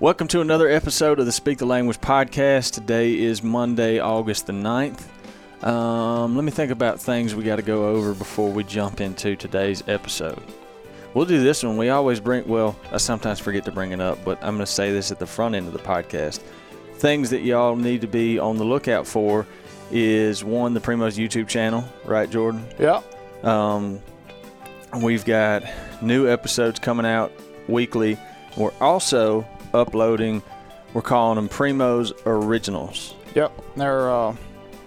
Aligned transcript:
Welcome 0.00 0.28
to 0.28 0.40
another 0.40 0.68
episode 0.68 1.18
of 1.18 1.26
the 1.26 1.32
Speak 1.32 1.58
the 1.58 1.66
Language 1.66 2.00
podcast. 2.00 2.74
Today 2.74 3.18
is 3.18 3.42
Monday, 3.42 3.98
August 3.98 4.46
the 4.46 4.52
9th. 4.52 5.02
Um, 5.66 6.36
let 6.36 6.44
me 6.44 6.52
think 6.52 6.70
about 6.70 7.00
things 7.00 7.34
we 7.34 7.42
got 7.42 7.56
to 7.56 7.62
go 7.62 7.88
over 7.88 8.14
before 8.14 8.52
we 8.52 8.62
jump 8.62 9.00
into 9.00 9.34
today's 9.34 9.82
episode. 9.88 10.40
We'll 11.14 11.24
do 11.24 11.42
this 11.42 11.64
one. 11.64 11.76
We 11.76 11.88
always 11.88 12.20
bring, 12.20 12.46
well, 12.46 12.78
I 12.92 12.98
sometimes 12.98 13.40
forget 13.40 13.64
to 13.64 13.72
bring 13.72 13.90
it 13.90 14.00
up, 14.00 14.24
but 14.24 14.38
I'm 14.38 14.54
going 14.54 14.60
to 14.60 14.66
say 14.66 14.92
this 14.92 15.10
at 15.10 15.18
the 15.18 15.26
front 15.26 15.56
end 15.56 15.66
of 15.66 15.72
the 15.72 15.80
podcast. 15.80 16.42
Things 16.98 17.30
that 17.30 17.40
y'all 17.40 17.74
need 17.74 18.02
to 18.02 18.06
be 18.06 18.38
on 18.38 18.56
the 18.56 18.64
lookout 18.64 19.04
for 19.04 19.48
is 19.90 20.44
one, 20.44 20.74
the 20.74 20.80
Primo's 20.80 21.18
YouTube 21.18 21.48
channel, 21.48 21.82
right, 22.04 22.30
Jordan? 22.30 22.64
Yeah. 22.78 23.02
Um, 23.42 23.98
we've 25.02 25.24
got 25.24 25.64
new 26.00 26.28
episodes 26.28 26.78
coming 26.78 27.04
out 27.04 27.32
weekly. 27.66 28.16
We're 28.56 28.70
also 28.80 29.44
uploading, 29.74 30.42
we're 30.94 31.02
calling 31.02 31.36
them 31.36 31.48
Primo's 31.48 32.12
Originals. 32.26 33.14
Yep. 33.34 33.52
They're 33.76 34.10
uh, 34.10 34.36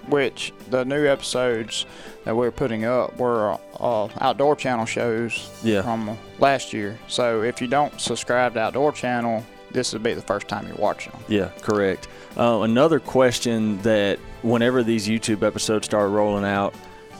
which 0.07 0.51
the 0.69 0.83
new 0.83 1.05
episodes 1.05 1.85
that 2.25 2.35
we're 2.35 2.51
putting 2.51 2.85
up 2.85 3.15
were 3.17 3.57
uh, 3.79 4.07
outdoor 4.19 4.55
channel 4.55 4.85
shows 4.85 5.49
Yeah. 5.63 5.81
from 5.83 6.17
last 6.39 6.73
year. 6.73 6.97
So 7.07 7.43
if 7.43 7.61
you 7.61 7.67
don't 7.67 7.99
subscribe 8.01 8.53
to 8.55 8.59
Outdoor 8.61 8.91
Channel, 8.91 9.45
this 9.71 9.93
would 9.93 10.03
be 10.03 10.13
the 10.13 10.21
first 10.21 10.47
time 10.47 10.67
you're 10.67 10.75
watching 10.75 11.11
them. 11.13 11.21
Yeah, 11.27 11.49
correct. 11.61 12.07
Uh, 12.35 12.61
another 12.61 12.99
question 12.99 13.81
that 13.83 14.19
whenever 14.41 14.83
these 14.83 15.07
YouTube 15.07 15.43
episodes 15.43 15.85
start 15.85 16.09
rolling 16.11 16.45
out, 16.45 16.73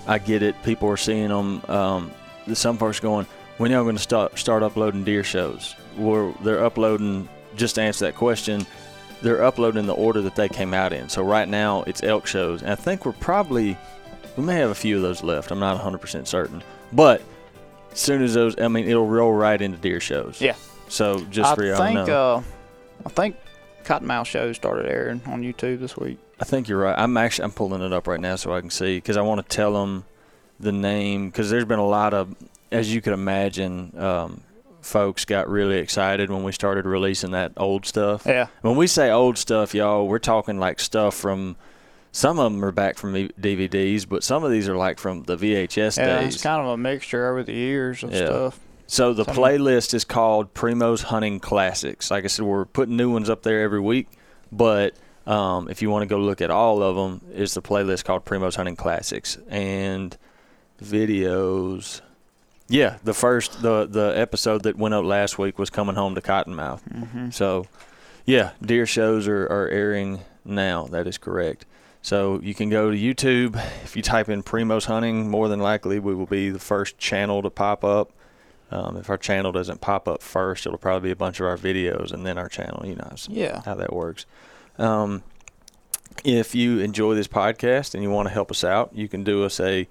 I 0.07 0.17
get 0.17 0.41
it. 0.43 0.55
People 0.63 0.89
are 0.89 0.97
seeing 0.97 1.29
them. 1.29 1.61
Um, 1.69 2.11
some 2.53 2.77
folks 2.77 2.99
going, 2.99 3.25
when 3.57 3.71
y'all 3.71 3.83
going 3.83 3.95
to 3.95 4.01
start 4.01 4.37
start 4.39 4.63
uploading 4.63 5.03
deer 5.03 5.23
shows? 5.23 5.75
Where 5.95 6.33
they're 6.41 6.63
uploading. 6.65 7.29
Just 7.55 7.75
to 7.75 7.81
answer 7.81 8.05
that 8.05 8.15
question, 8.15 8.65
they're 9.21 9.43
uploading 9.43 9.85
the 9.85 9.93
order 9.93 10.21
that 10.21 10.35
they 10.35 10.49
came 10.49 10.73
out 10.73 10.93
in. 10.93 11.09
So 11.09 11.23
right 11.23 11.47
now 11.47 11.83
it's 11.83 12.03
elk 12.03 12.25
shows, 12.27 12.61
and 12.61 12.71
I 12.71 12.75
think 12.75 13.05
we're 13.05 13.11
probably 13.13 13.77
we 14.37 14.43
may 14.43 14.55
have 14.55 14.69
a 14.69 14.75
few 14.75 14.95
of 14.95 15.01
those 15.01 15.23
left. 15.23 15.51
I'm 15.51 15.59
not 15.59 15.79
100% 15.79 16.25
certain, 16.25 16.63
but 16.93 17.21
as 17.91 17.99
soon 17.99 18.23
as 18.23 18.33
those, 18.33 18.59
I 18.59 18.67
mean, 18.69 18.87
it'll 18.87 19.07
roll 19.07 19.33
right 19.33 19.61
into 19.61 19.77
deer 19.77 19.99
shows. 19.99 20.39
Yeah. 20.39 20.55
So 20.87 21.19
just 21.25 21.51
I 21.51 21.55
for 21.55 21.65
y'all 21.65 21.77
think 21.77 22.07
know. 22.07 22.35
uh, 22.35 22.43
I 23.05 23.09
think 23.09 23.35
Cottonmouth 23.83 24.25
shows 24.25 24.55
started 24.55 24.85
airing 24.89 25.21
on 25.25 25.41
YouTube 25.41 25.79
this 25.79 25.97
week. 25.97 26.17
I 26.39 26.43
think 26.43 26.67
you're 26.67 26.79
right. 26.79 26.97
I'm 26.97 27.15
actually 27.17 27.45
I'm 27.45 27.51
pulling 27.51 27.81
it 27.81 27.93
up 27.93 28.07
right 28.07 28.19
now 28.19 28.35
so 28.35 28.53
I 28.53 28.61
can 28.61 28.69
see 28.69 28.97
because 28.97 29.17
I 29.17 29.21
want 29.21 29.47
to 29.47 29.55
tell 29.55 29.73
them 29.73 30.05
the 30.59 30.71
name 30.71 31.29
because 31.29 31.49
there's 31.49 31.65
been 31.65 31.79
a 31.79 31.85
lot 31.85 32.13
of, 32.13 32.35
as 32.71 32.93
you 32.93 33.01
could 33.01 33.13
imagine, 33.13 33.93
um, 33.97 34.41
folks 34.81 35.25
got 35.25 35.47
really 35.49 35.77
excited 35.77 36.29
when 36.29 36.43
we 36.43 36.51
started 36.51 36.85
releasing 36.85 37.31
that 37.31 37.53
old 37.57 37.85
stuff. 37.85 38.23
Yeah. 38.25 38.47
When 38.61 38.75
we 38.75 38.87
say 38.87 39.09
old 39.11 39.37
stuff, 39.37 39.73
y'all, 39.73 40.07
we're 40.07 40.19
talking 40.19 40.59
like 40.59 40.79
stuff 40.79 41.15
from. 41.15 41.55
Some 42.13 42.39
of 42.39 42.51
them 42.51 42.65
are 42.65 42.73
back 42.73 42.97
from 42.97 43.13
DVDs, 43.13 44.05
but 44.09 44.21
some 44.21 44.43
of 44.43 44.51
these 44.51 44.67
are 44.67 44.75
like 44.75 44.99
from 44.99 45.23
the 45.23 45.37
VHS 45.37 45.97
Yeah, 45.97 46.19
days. 46.19 46.33
it's 46.35 46.43
kind 46.43 46.59
of 46.61 46.67
a 46.67 46.75
mixture 46.75 47.29
over 47.29 47.41
the 47.41 47.53
years 47.53 48.03
of 48.03 48.11
Yeah. 48.11 48.25
stuff. 48.25 48.59
So 48.85 49.13
the 49.13 49.23
playlist 49.23 49.93
is 49.93 50.03
called 50.03 50.53
Primo's 50.53 51.03
Hunting 51.03 51.39
Classics. 51.39 52.11
Like 52.11 52.25
I 52.25 52.27
said, 52.27 52.43
we're 52.43 52.65
putting 52.65 52.97
new 52.97 53.09
ones 53.09 53.29
up 53.29 53.43
there 53.43 53.61
every 53.61 53.79
week, 53.79 54.09
but 54.51 54.93
um, 55.25 55.69
if 55.69 55.81
you 55.81 55.89
want 55.89 56.01
to 56.03 56.05
go 56.07 56.17
look 56.17 56.41
at 56.41 56.51
all 56.51 56.83
of 56.83 56.97
them, 56.97 57.21
is 57.33 57.53
the 57.53 57.61
playlist 57.61 58.03
called 58.03 58.25
Primo's 58.25 58.55
Hunting 58.57 58.75
Classics 58.75 59.37
and 59.49 60.17
videos. 60.83 62.01
Yeah, 62.71 62.97
the 63.03 63.13
first 63.13 63.61
the 63.61 63.85
the 63.85 64.13
episode 64.15 64.63
that 64.63 64.77
went 64.77 64.93
up 64.93 65.03
last 65.05 65.37
week 65.37 65.59
was 65.59 65.69
coming 65.69 65.95
home 65.95 66.15
to 66.15 66.21
Cottonmouth. 66.21 66.81
hmm 66.81 67.29
So, 67.29 67.67
yeah, 68.25 68.51
deer 68.61 68.85
shows 68.85 69.27
are, 69.27 69.43
are 69.45 69.67
airing 69.67 70.21
now. 70.45 70.85
That 70.87 71.05
is 71.07 71.17
correct. 71.17 71.65
So 72.01 72.39
you 72.41 72.53
can 72.55 72.69
go 72.69 72.89
to 72.89 72.97
YouTube. 72.97 73.55
If 73.83 73.95
you 73.95 74.01
type 74.01 74.27
in 74.29 74.41
Primo's 74.41 74.85
Hunting, 74.85 75.29
more 75.29 75.47
than 75.47 75.59
likely 75.59 75.99
we 75.99 76.15
will 76.15 76.25
be 76.25 76.49
the 76.49 76.59
first 76.59 76.97
channel 76.97 77.41
to 77.43 77.49
pop 77.49 77.83
up. 77.83 78.11
Um, 78.71 78.95
if 78.97 79.09
our 79.09 79.17
channel 79.17 79.51
doesn't 79.51 79.81
pop 79.81 80.07
up 80.07 80.23
first, 80.23 80.65
it'll 80.65 80.77
probably 80.79 81.09
be 81.09 81.11
a 81.11 81.15
bunch 81.15 81.39
of 81.41 81.45
our 81.45 81.57
videos 81.57 82.11
and 82.13 82.25
then 82.25 82.37
our 82.37 82.47
channel. 82.49 82.85
You 82.85 82.95
know 82.95 83.07
how- 83.09 83.15
Yeah. 83.29 83.61
how 83.65 83.75
that 83.75 83.91
works. 83.93 84.25
Um, 84.79 85.23
if 86.23 86.55
you 86.55 86.79
enjoy 86.79 87.13
this 87.15 87.27
podcast 87.27 87.93
and 87.93 88.01
you 88.01 88.09
want 88.09 88.29
to 88.29 88.33
help 88.33 88.49
us 88.49 88.63
out, 88.63 88.91
you 88.95 89.07
can 89.07 89.23
do 89.23 89.43
us 89.43 89.59
a 89.59 89.87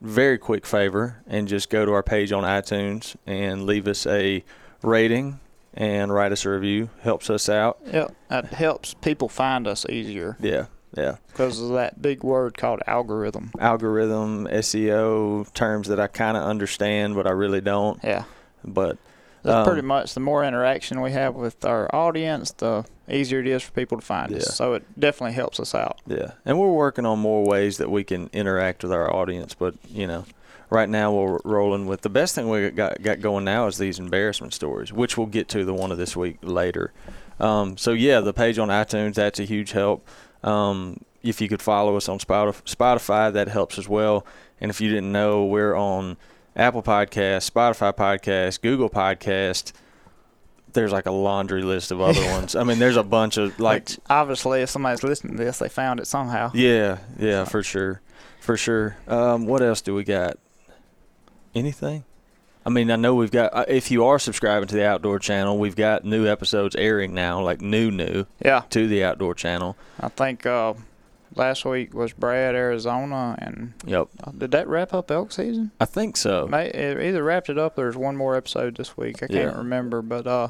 very 0.00 0.38
quick 0.38 0.64
favor 0.66 1.22
and 1.26 1.48
just 1.48 1.70
go 1.70 1.84
to 1.84 1.92
our 1.92 2.02
page 2.02 2.32
on 2.32 2.44
iTunes 2.44 3.16
and 3.26 3.64
leave 3.64 3.86
us 3.88 4.06
a 4.06 4.44
rating 4.82 5.40
and 5.74 6.12
write 6.12 6.32
us 6.32 6.44
a 6.44 6.50
review. 6.50 6.90
Helps 7.02 7.30
us 7.30 7.48
out. 7.48 7.78
Yep. 7.92 8.14
That 8.28 8.46
helps 8.46 8.94
people 8.94 9.28
find 9.28 9.66
us 9.66 9.84
easier 9.88 10.36
Yeah, 10.40 10.66
yeah. 10.96 11.16
because 11.28 11.60
of 11.60 11.70
that 11.70 12.00
big 12.00 12.22
word 12.22 12.56
called 12.56 12.80
algorithm. 12.86 13.50
Algorithm, 13.58 14.46
SEO 14.46 15.52
terms 15.52 15.88
that 15.88 16.00
I 16.00 16.06
kind 16.06 16.36
of 16.36 16.42
understand, 16.44 17.14
but 17.14 17.26
I 17.26 17.30
really 17.30 17.60
don't. 17.60 17.98
Yeah. 18.02 18.24
But 18.64 18.98
That's 19.42 19.54
Um, 19.56 19.66
pretty 19.66 19.86
much 19.86 20.14
the 20.14 20.20
more 20.20 20.42
interaction 20.44 21.00
we 21.00 21.12
have 21.12 21.34
with 21.34 21.64
our 21.64 21.92
audience, 21.94 22.50
the 22.52 22.84
easier 23.10 23.40
it 23.40 23.46
is 23.46 23.62
for 23.62 23.72
people 23.72 23.98
to 23.98 24.04
find 24.04 24.30
Yeah. 24.30 24.38
us. 24.38 24.54
So 24.56 24.74
it 24.74 24.84
definitely 24.98 25.34
helps 25.34 25.58
us 25.60 25.74
out. 25.74 25.98
Yeah, 26.06 26.32
and 26.44 26.58
we're 26.58 26.72
working 26.72 27.06
on 27.06 27.18
more 27.18 27.44
ways 27.44 27.76
that 27.78 27.90
we 27.90 28.04
can 28.04 28.28
interact 28.32 28.82
with 28.82 28.92
our 28.92 29.12
audience. 29.14 29.54
But 29.54 29.74
you 29.88 30.06
know, 30.06 30.24
right 30.70 30.88
now 30.88 31.12
we're 31.12 31.38
rolling 31.44 31.86
with 31.86 32.02
the 32.02 32.10
best 32.10 32.34
thing 32.34 32.48
we 32.48 32.70
got 32.70 33.00
got 33.02 33.20
going 33.20 33.44
now 33.44 33.66
is 33.66 33.78
these 33.78 33.98
embarrassment 33.98 34.52
stories, 34.54 34.92
which 34.92 35.16
we'll 35.16 35.26
get 35.26 35.48
to 35.48 35.64
the 35.64 35.74
one 35.74 35.90
of 35.92 35.98
this 35.98 36.16
week 36.16 36.38
later. 36.42 36.92
Um, 37.40 37.76
so 37.76 37.92
yeah, 37.92 38.20
the 38.20 38.32
page 38.32 38.58
on 38.58 38.68
iTunes 38.68 39.14
that's 39.14 39.38
a 39.40 39.44
huge 39.44 39.72
help. 39.72 40.06
Um, 40.42 41.00
if 41.22 41.40
you 41.40 41.48
could 41.48 41.62
follow 41.62 41.96
us 41.96 42.08
on 42.08 42.18
Spotify, 42.18 43.32
that 43.32 43.48
helps 43.48 43.78
as 43.78 43.88
well. 43.88 44.24
And 44.60 44.70
if 44.70 44.80
you 44.80 44.88
didn't 44.88 45.10
know, 45.12 45.44
we're 45.44 45.74
on 45.74 46.16
Apple 46.56 46.82
Podcast, 46.82 47.50
Spotify 47.50 47.92
Podcast, 47.94 48.60
Google 48.60 48.88
Podcast. 48.90 49.72
There's 50.72 50.92
like 50.92 51.06
a 51.06 51.10
laundry 51.10 51.62
list 51.62 51.90
of 51.90 52.00
other 52.00 52.20
ones. 52.32 52.54
I 52.54 52.62
mean, 52.64 52.78
there's 52.78 52.96
a 52.96 53.02
bunch 53.02 53.36
of 53.36 53.58
like 53.58 53.88
Which, 53.88 53.98
obviously, 54.10 54.62
if 54.62 54.70
somebody's 54.70 55.02
listening 55.02 55.36
to 55.38 55.44
this, 55.44 55.58
they 55.58 55.68
found 55.68 55.98
it 56.00 56.06
somehow. 56.06 56.50
yeah, 56.54 56.98
yeah, 57.18 57.44
for 57.44 57.62
sure, 57.62 58.00
for 58.40 58.56
sure. 58.56 58.96
Um, 59.08 59.46
what 59.46 59.62
else 59.62 59.80
do 59.80 59.94
we 59.94 60.04
got? 60.04 60.38
Anything? 61.54 62.04
I 62.66 62.70
mean, 62.70 62.90
I 62.90 62.96
know 62.96 63.14
we've 63.14 63.30
got. 63.30 63.54
uh, 63.54 63.64
If 63.66 63.90
you 63.90 64.04
are 64.04 64.18
subscribing 64.18 64.68
to 64.68 64.74
the 64.74 64.86
Outdoor 64.86 65.18
Channel, 65.18 65.56
we've 65.58 65.76
got 65.76 66.04
new 66.04 66.26
episodes 66.26 66.76
airing 66.76 67.14
now, 67.14 67.40
like 67.40 67.60
new, 67.62 67.90
new 67.90 68.26
Yeah. 68.44 68.62
to 68.70 68.86
the 68.86 69.04
Outdoor 69.04 69.34
Channel. 69.34 69.76
I 69.98 70.08
think 70.08 70.44
uh, 70.44 70.74
last 71.38 71.64
week 71.64 71.94
was 71.94 72.12
Brad, 72.12 72.54
Arizona, 72.54 73.36
and 73.40 73.72
Yep, 73.86 74.08
uh, 74.24 74.30
did 74.32 74.50
that 74.52 74.68
wrap 74.68 74.92
up 74.92 75.10
elk 75.10 75.32
season? 75.32 75.70
I 75.80 75.84
think 75.84 76.16
so. 76.16 76.46
May, 76.48 76.66
it 76.68 77.00
either 77.00 77.22
wrapped 77.22 77.48
it 77.48 77.58
up 77.58 77.78
or 77.78 77.82
there's 77.82 77.96
one 77.96 78.16
more 78.16 78.34
episode 78.36 78.76
this 78.76 78.96
week. 78.96 79.22
I 79.22 79.26
can't 79.28 79.56
remember, 79.56 80.02
but 80.02 80.26
uh, 80.26 80.48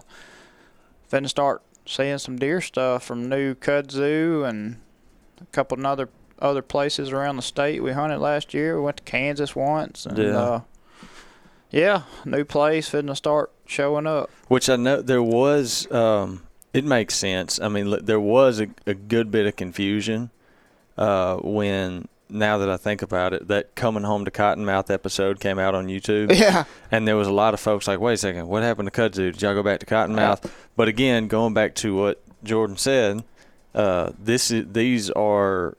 finna 1.10 1.28
start 1.28 1.62
seeing 1.86 2.18
some 2.18 2.38
deer 2.38 2.60
stuff 2.60 3.04
from 3.04 3.28
new 3.28 3.54
kudzu 3.54 4.48
and 4.48 4.76
a 5.40 5.46
couple 5.46 5.78
of 5.78 5.84
other 5.84 6.08
other 6.40 6.62
places 6.62 7.10
around 7.10 7.36
the 7.36 7.42
state. 7.42 7.82
We 7.82 7.92
hunted 7.92 8.18
last 8.20 8.54
year. 8.54 8.76
We 8.76 8.82
went 8.84 8.98
to 8.98 9.02
Kansas 9.02 9.56
once, 9.56 10.06
and 10.06 10.16
Yeah. 10.18 10.36
uh, 10.38 10.60
yeah, 11.70 12.02
new 12.24 12.44
place 12.44 12.90
finna 12.90 13.16
start 13.16 13.50
showing 13.66 14.06
up. 14.06 14.30
Which 14.48 14.68
I 14.70 14.76
know 14.76 15.02
there 15.02 15.22
was. 15.22 15.90
Um, 15.92 16.44
it 16.72 16.84
makes 16.84 17.14
sense. 17.14 17.58
I 17.60 17.68
mean, 17.68 17.94
there 18.04 18.20
was 18.20 18.60
a, 18.60 18.68
a 18.86 18.94
good 18.94 19.30
bit 19.30 19.46
of 19.46 19.56
confusion 19.56 20.30
uh, 20.98 21.36
when. 21.36 22.08
Now 22.30 22.58
that 22.58 22.68
I 22.68 22.76
think 22.76 23.00
about 23.00 23.32
it, 23.32 23.48
that 23.48 23.74
coming 23.74 24.02
home 24.02 24.26
to 24.26 24.30
Cottonmouth 24.30 24.90
episode 24.90 25.40
came 25.40 25.58
out 25.58 25.74
on 25.74 25.86
YouTube. 25.86 26.30
Yeah, 26.38 26.64
And 26.90 27.08
there 27.08 27.16
was 27.16 27.26
a 27.26 27.32
lot 27.32 27.54
of 27.54 27.60
folks 27.60 27.88
like, 27.88 28.00
wait 28.00 28.12
a 28.12 28.16
second, 28.18 28.48
what 28.48 28.62
happened 28.62 28.92
to 28.92 29.00
kudzu? 29.00 29.32
Did 29.32 29.40
y'all 29.40 29.54
go 29.54 29.62
back 29.62 29.80
to 29.80 29.86
Cottonmouth? 29.86 30.50
But 30.76 30.88
again, 30.88 31.28
going 31.28 31.54
back 31.54 31.74
to 31.76 31.96
what 31.96 32.22
Jordan 32.44 32.76
said, 32.76 33.24
uh, 33.74 34.12
this 34.18 34.50
is 34.50 34.66
these 34.70 35.08
are 35.12 35.74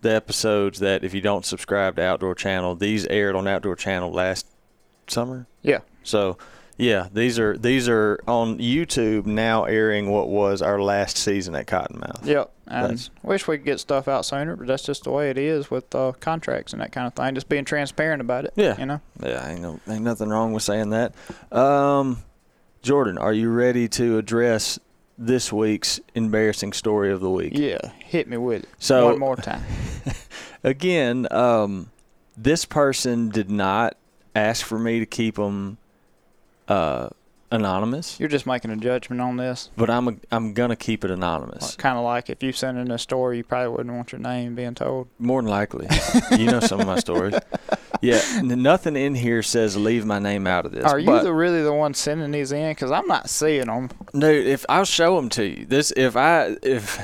the 0.00 0.12
episodes 0.12 0.80
that 0.80 1.04
if 1.04 1.14
you 1.14 1.20
don't 1.20 1.46
subscribe 1.46 1.94
to 1.94 2.02
Outdoor 2.02 2.34
Channel, 2.34 2.74
these 2.74 3.06
aired 3.06 3.36
on 3.36 3.46
Outdoor 3.46 3.76
Channel 3.76 4.10
last 4.10 4.46
summer. 5.06 5.46
Yeah. 5.62 5.82
So, 6.02 6.36
yeah, 6.76 7.06
these 7.12 7.38
are 7.38 7.56
these 7.56 7.88
are 7.88 8.18
on 8.26 8.58
YouTube 8.58 9.24
now 9.26 9.64
airing 9.64 10.10
what 10.10 10.28
was 10.28 10.62
our 10.62 10.82
last 10.82 11.16
season 11.16 11.54
at 11.54 11.66
Cottonmouth. 11.66 12.26
yep. 12.26 12.50
And 12.72 12.84
That's- 12.84 13.10
wish 13.22 13.46
we 13.46 13.58
could 13.58 13.66
get 13.66 13.80
stuff 13.80 14.08
out 14.08 14.24
sooner, 14.24 14.56
but 14.56 14.66
that's 14.66 14.82
just 14.82 15.04
the 15.04 15.10
way 15.10 15.28
it 15.30 15.36
is 15.36 15.70
with 15.70 15.94
uh, 15.94 16.12
contracts 16.20 16.72
and 16.72 16.80
that 16.80 16.90
kind 16.90 17.06
of 17.06 17.12
thing. 17.14 17.34
Just 17.34 17.48
being 17.48 17.64
transparent 17.66 18.20
about 18.22 18.46
it. 18.46 18.54
Yeah. 18.56 18.78
you 18.78 18.86
know. 18.86 19.00
Yeah, 19.22 19.46
ain't 19.48 19.60
no 19.60 19.78
ain't 19.88 20.02
nothing 20.02 20.30
wrong 20.30 20.52
with 20.52 20.62
saying 20.62 20.90
that. 20.90 21.14
Um, 21.52 22.22
Jordan, 22.82 23.18
are 23.18 23.32
you 23.32 23.50
ready 23.50 23.88
to 23.88 24.16
address 24.18 24.78
this 25.18 25.52
week's 25.52 26.00
embarrassing 26.14 26.72
story 26.72 27.12
of 27.12 27.20
the 27.20 27.30
week? 27.30 27.52
Yeah, 27.54 27.92
hit 28.04 28.26
me 28.26 28.38
with 28.38 28.62
it 28.64 28.68
So 28.78 29.04
one 29.06 29.18
more 29.18 29.36
time. 29.36 29.62
again, 30.64 31.28
um, 31.30 31.90
this 32.36 32.64
person 32.64 33.28
did 33.28 33.50
not 33.50 33.96
ask 34.34 34.64
for 34.64 34.78
me 34.78 34.98
to 34.98 35.06
keep 35.06 35.34
them 35.36 35.76
uh, 36.68 37.10
anonymous, 37.52 38.18
You're 38.18 38.28
just 38.28 38.46
making 38.46 38.70
a 38.70 38.76
judgment 38.76 39.20
on 39.20 39.36
this. 39.36 39.70
but 39.76 39.90
I'm 39.90 40.08
a, 40.08 40.14
I'm 40.30 40.54
gonna 40.54 40.76
keep 40.76 41.04
it 41.04 41.10
anonymous. 41.10 41.76
Kind 41.76 41.98
of 41.98 42.04
like 42.04 42.30
if 42.30 42.42
you 42.42 42.52
send 42.52 42.78
in 42.78 42.90
a 42.90 42.98
story, 42.98 43.38
you 43.38 43.44
probably 43.44 43.68
wouldn't 43.68 43.94
want 43.94 44.12
your 44.12 44.20
name 44.20 44.54
being 44.54 44.74
told. 44.74 45.08
More 45.18 45.40
than 45.42 45.50
likely, 45.50 45.86
you 46.38 46.46
know 46.46 46.60
some 46.60 46.80
of 46.80 46.86
my 46.86 46.98
stories. 46.98 47.34
Yeah, 48.00 48.20
n- 48.34 48.62
nothing 48.62 48.96
in 48.96 49.14
here 49.14 49.42
says 49.44 49.76
leave 49.76 50.04
my 50.04 50.18
name 50.18 50.46
out 50.46 50.66
of 50.66 50.72
this. 50.72 50.84
Are 50.84 50.98
you 50.98 51.22
the, 51.22 51.32
really 51.32 51.62
the 51.62 51.72
one 51.72 51.94
sending 51.94 52.32
these 52.32 52.50
in? 52.50 52.72
Because 52.72 52.90
I'm 52.90 53.06
not 53.06 53.30
seeing 53.30 53.66
them. 53.66 53.90
Dude, 54.12 54.46
if 54.46 54.66
I'll 54.68 54.84
show 54.84 55.14
them 55.16 55.28
to 55.30 55.46
you. 55.46 55.66
This 55.66 55.92
if 55.96 56.16
I 56.16 56.56
if 56.62 56.98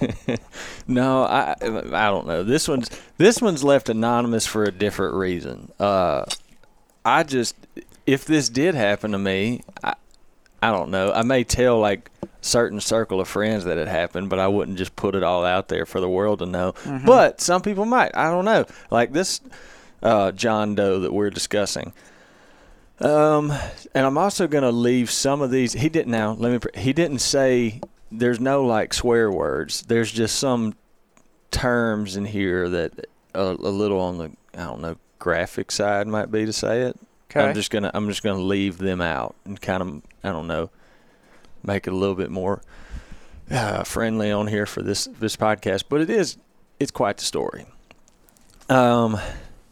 no, 0.86 1.24
I 1.24 1.56
I 1.60 2.10
don't 2.10 2.26
know. 2.26 2.44
This 2.44 2.68
one's 2.68 2.88
this 3.16 3.42
one's 3.42 3.64
left 3.64 3.88
anonymous 3.88 4.46
for 4.46 4.62
a 4.62 4.70
different 4.70 5.14
reason. 5.14 5.72
Uh, 5.80 6.24
I 7.04 7.22
just 7.24 7.56
if 8.08 8.24
this 8.24 8.48
did 8.48 8.74
happen 8.74 9.12
to 9.12 9.18
me, 9.18 9.60
I 9.84 9.94
I 10.62 10.72
don't 10.72 10.90
know. 10.90 11.12
I 11.12 11.22
may 11.22 11.44
tell 11.44 11.78
like 11.78 12.10
certain 12.40 12.80
circle 12.80 13.20
of 13.20 13.28
friends 13.28 13.64
that 13.64 13.76
it 13.76 13.86
happened, 13.86 14.30
but 14.30 14.38
I 14.38 14.48
wouldn't 14.48 14.78
just 14.78 14.96
put 14.96 15.14
it 15.14 15.22
all 15.22 15.44
out 15.44 15.68
there 15.68 15.84
for 15.84 16.00
the 16.00 16.08
world 16.08 16.38
to 16.38 16.46
know. 16.46 16.74
But 17.04 17.40
some 17.42 17.60
people 17.60 17.84
might. 17.84 18.16
I 18.16 18.30
don't 18.30 18.46
know. 18.46 18.64
Like 18.90 19.12
this 19.12 19.42
uh, 20.02 20.32
John 20.32 20.74
Doe 20.74 21.00
that 21.00 21.12
we're 21.12 21.28
discussing. 21.30 21.92
Um, 23.00 23.52
and 23.94 24.06
I'm 24.06 24.16
also 24.18 24.48
gonna 24.48 24.72
leave 24.72 25.10
some 25.10 25.42
of 25.42 25.50
these. 25.50 25.74
He 25.74 25.90
didn't 25.90 26.10
now. 26.10 26.32
Let 26.32 26.64
me. 26.64 26.80
He 26.80 26.94
didn't 26.94 27.20
say. 27.20 27.80
There's 28.10 28.40
no 28.40 28.64
like 28.64 28.94
swear 28.94 29.30
words. 29.30 29.82
There's 29.82 30.10
just 30.10 30.38
some 30.38 30.74
terms 31.50 32.16
in 32.16 32.24
here 32.24 32.70
that 32.70 33.06
a, 33.34 33.42
a 33.42 33.52
little 33.52 34.00
on 34.00 34.16
the 34.16 34.32
I 34.54 34.64
don't 34.64 34.80
know 34.80 34.96
graphic 35.18 35.70
side 35.70 36.06
might 36.06 36.32
be 36.32 36.46
to 36.46 36.54
say 36.54 36.82
it. 36.82 36.98
Okay. 37.30 37.46
I'm 37.46 37.54
just 37.54 37.70
gonna 37.70 37.90
I'm 37.92 38.08
just 38.08 38.22
gonna 38.22 38.40
leave 38.40 38.78
them 38.78 39.00
out 39.00 39.36
and 39.44 39.60
kind 39.60 39.82
of 39.82 40.02
I 40.24 40.32
don't 40.32 40.46
know 40.46 40.70
make 41.62 41.86
it 41.86 41.92
a 41.92 41.96
little 41.96 42.14
bit 42.14 42.30
more 42.30 42.62
uh, 43.50 43.84
friendly 43.84 44.30
on 44.30 44.46
here 44.46 44.66
for 44.66 44.82
this 44.82 45.04
this 45.18 45.36
podcast. 45.36 45.84
But 45.88 46.00
it 46.00 46.10
is 46.10 46.38
it's 46.80 46.90
quite 46.90 47.18
the 47.18 47.24
story. 47.24 47.66
Um, 48.68 49.18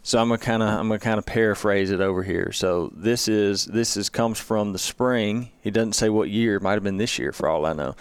so 0.02 0.20
I'm 0.20 0.28
gonna 0.28 0.38
kind 0.38 0.62
of 0.62 0.68
I'm 0.68 0.88
gonna 0.88 0.98
kind 0.98 1.18
of 1.18 1.26
paraphrase 1.26 1.90
it 1.90 2.00
over 2.00 2.22
here. 2.22 2.52
So 2.52 2.92
this 2.94 3.28
is 3.28 3.64
this 3.64 3.96
is 3.96 4.08
comes 4.08 4.38
from 4.38 4.72
the 4.72 4.78
spring. 4.78 5.50
He 5.62 5.70
doesn't 5.70 5.94
say 5.94 6.08
what 6.08 6.28
year. 6.30 6.60
Might 6.60 6.74
have 6.74 6.84
been 6.84 6.98
this 6.98 7.18
year 7.18 7.32
for 7.32 7.48
all 7.48 7.66
I 7.66 7.72
know. 7.72 7.96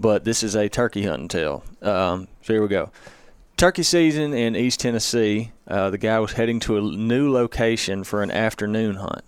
But 0.00 0.24
this 0.24 0.42
is 0.42 0.54
a 0.54 0.68
turkey 0.68 1.02
hunting 1.04 1.28
tale. 1.28 1.64
Um, 1.82 2.28
so 2.42 2.52
here 2.52 2.62
we 2.62 2.68
go. 2.68 2.90
Turkey 3.56 3.82
season 3.82 4.32
in 4.32 4.54
East 4.54 4.78
Tennessee. 4.78 5.50
Uh, 5.68 5.90
the 5.90 5.98
guy 5.98 6.18
was 6.18 6.32
heading 6.32 6.60
to 6.60 6.78
a 6.78 6.80
new 6.80 7.30
location 7.30 8.02
for 8.02 8.22
an 8.22 8.30
afternoon 8.30 8.96
hunt. 8.96 9.22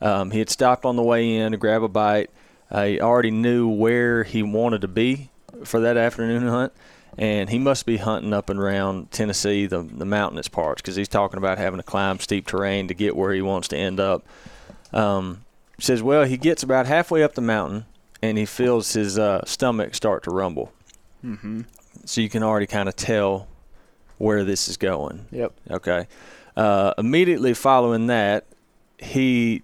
Um, 0.00 0.30
he 0.32 0.40
had 0.40 0.50
stopped 0.50 0.84
on 0.84 0.96
the 0.96 1.02
way 1.02 1.36
in 1.36 1.52
to 1.52 1.58
grab 1.58 1.82
a 1.82 1.88
bite. 1.88 2.30
Uh, 2.70 2.84
he 2.84 3.00
already 3.00 3.30
knew 3.30 3.68
where 3.68 4.24
he 4.24 4.42
wanted 4.42 4.80
to 4.82 4.88
be 4.88 5.30
for 5.64 5.80
that 5.80 5.96
afternoon 5.96 6.46
hunt, 6.48 6.72
and 7.16 7.48
he 7.48 7.58
must 7.58 7.86
be 7.86 7.96
hunting 7.96 8.32
up 8.32 8.50
and 8.50 8.60
around 8.60 9.10
Tennessee, 9.10 9.66
the 9.66 9.82
the 9.82 10.04
mountainous 10.04 10.48
parts, 10.48 10.82
because 10.82 10.96
he's 10.96 11.08
talking 11.08 11.38
about 11.38 11.58
having 11.58 11.78
to 11.78 11.84
climb 11.84 12.18
steep 12.18 12.46
terrain 12.46 12.88
to 12.88 12.94
get 12.94 13.16
where 13.16 13.32
he 13.32 13.42
wants 13.42 13.68
to 13.68 13.76
end 13.76 14.00
up. 14.00 14.26
Um, 14.92 15.44
says, 15.80 16.02
well, 16.02 16.24
he 16.24 16.36
gets 16.36 16.62
about 16.62 16.86
halfway 16.86 17.22
up 17.22 17.34
the 17.34 17.40
mountain, 17.40 17.86
and 18.20 18.36
he 18.36 18.44
feels 18.44 18.92
his 18.92 19.18
uh, 19.18 19.44
stomach 19.44 19.94
start 19.94 20.24
to 20.24 20.30
rumble. 20.30 20.72
mm-hmm. 21.24 21.62
So 22.04 22.20
you 22.20 22.28
can 22.28 22.42
already 22.42 22.66
kind 22.66 22.88
of 22.88 22.96
tell 22.96 23.48
where 24.18 24.44
this 24.44 24.68
is 24.68 24.76
going. 24.76 25.26
Yep. 25.30 25.52
Okay. 25.70 26.06
Uh, 26.56 26.92
immediately 26.98 27.54
following 27.54 28.08
that, 28.08 28.44
he 28.98 29.62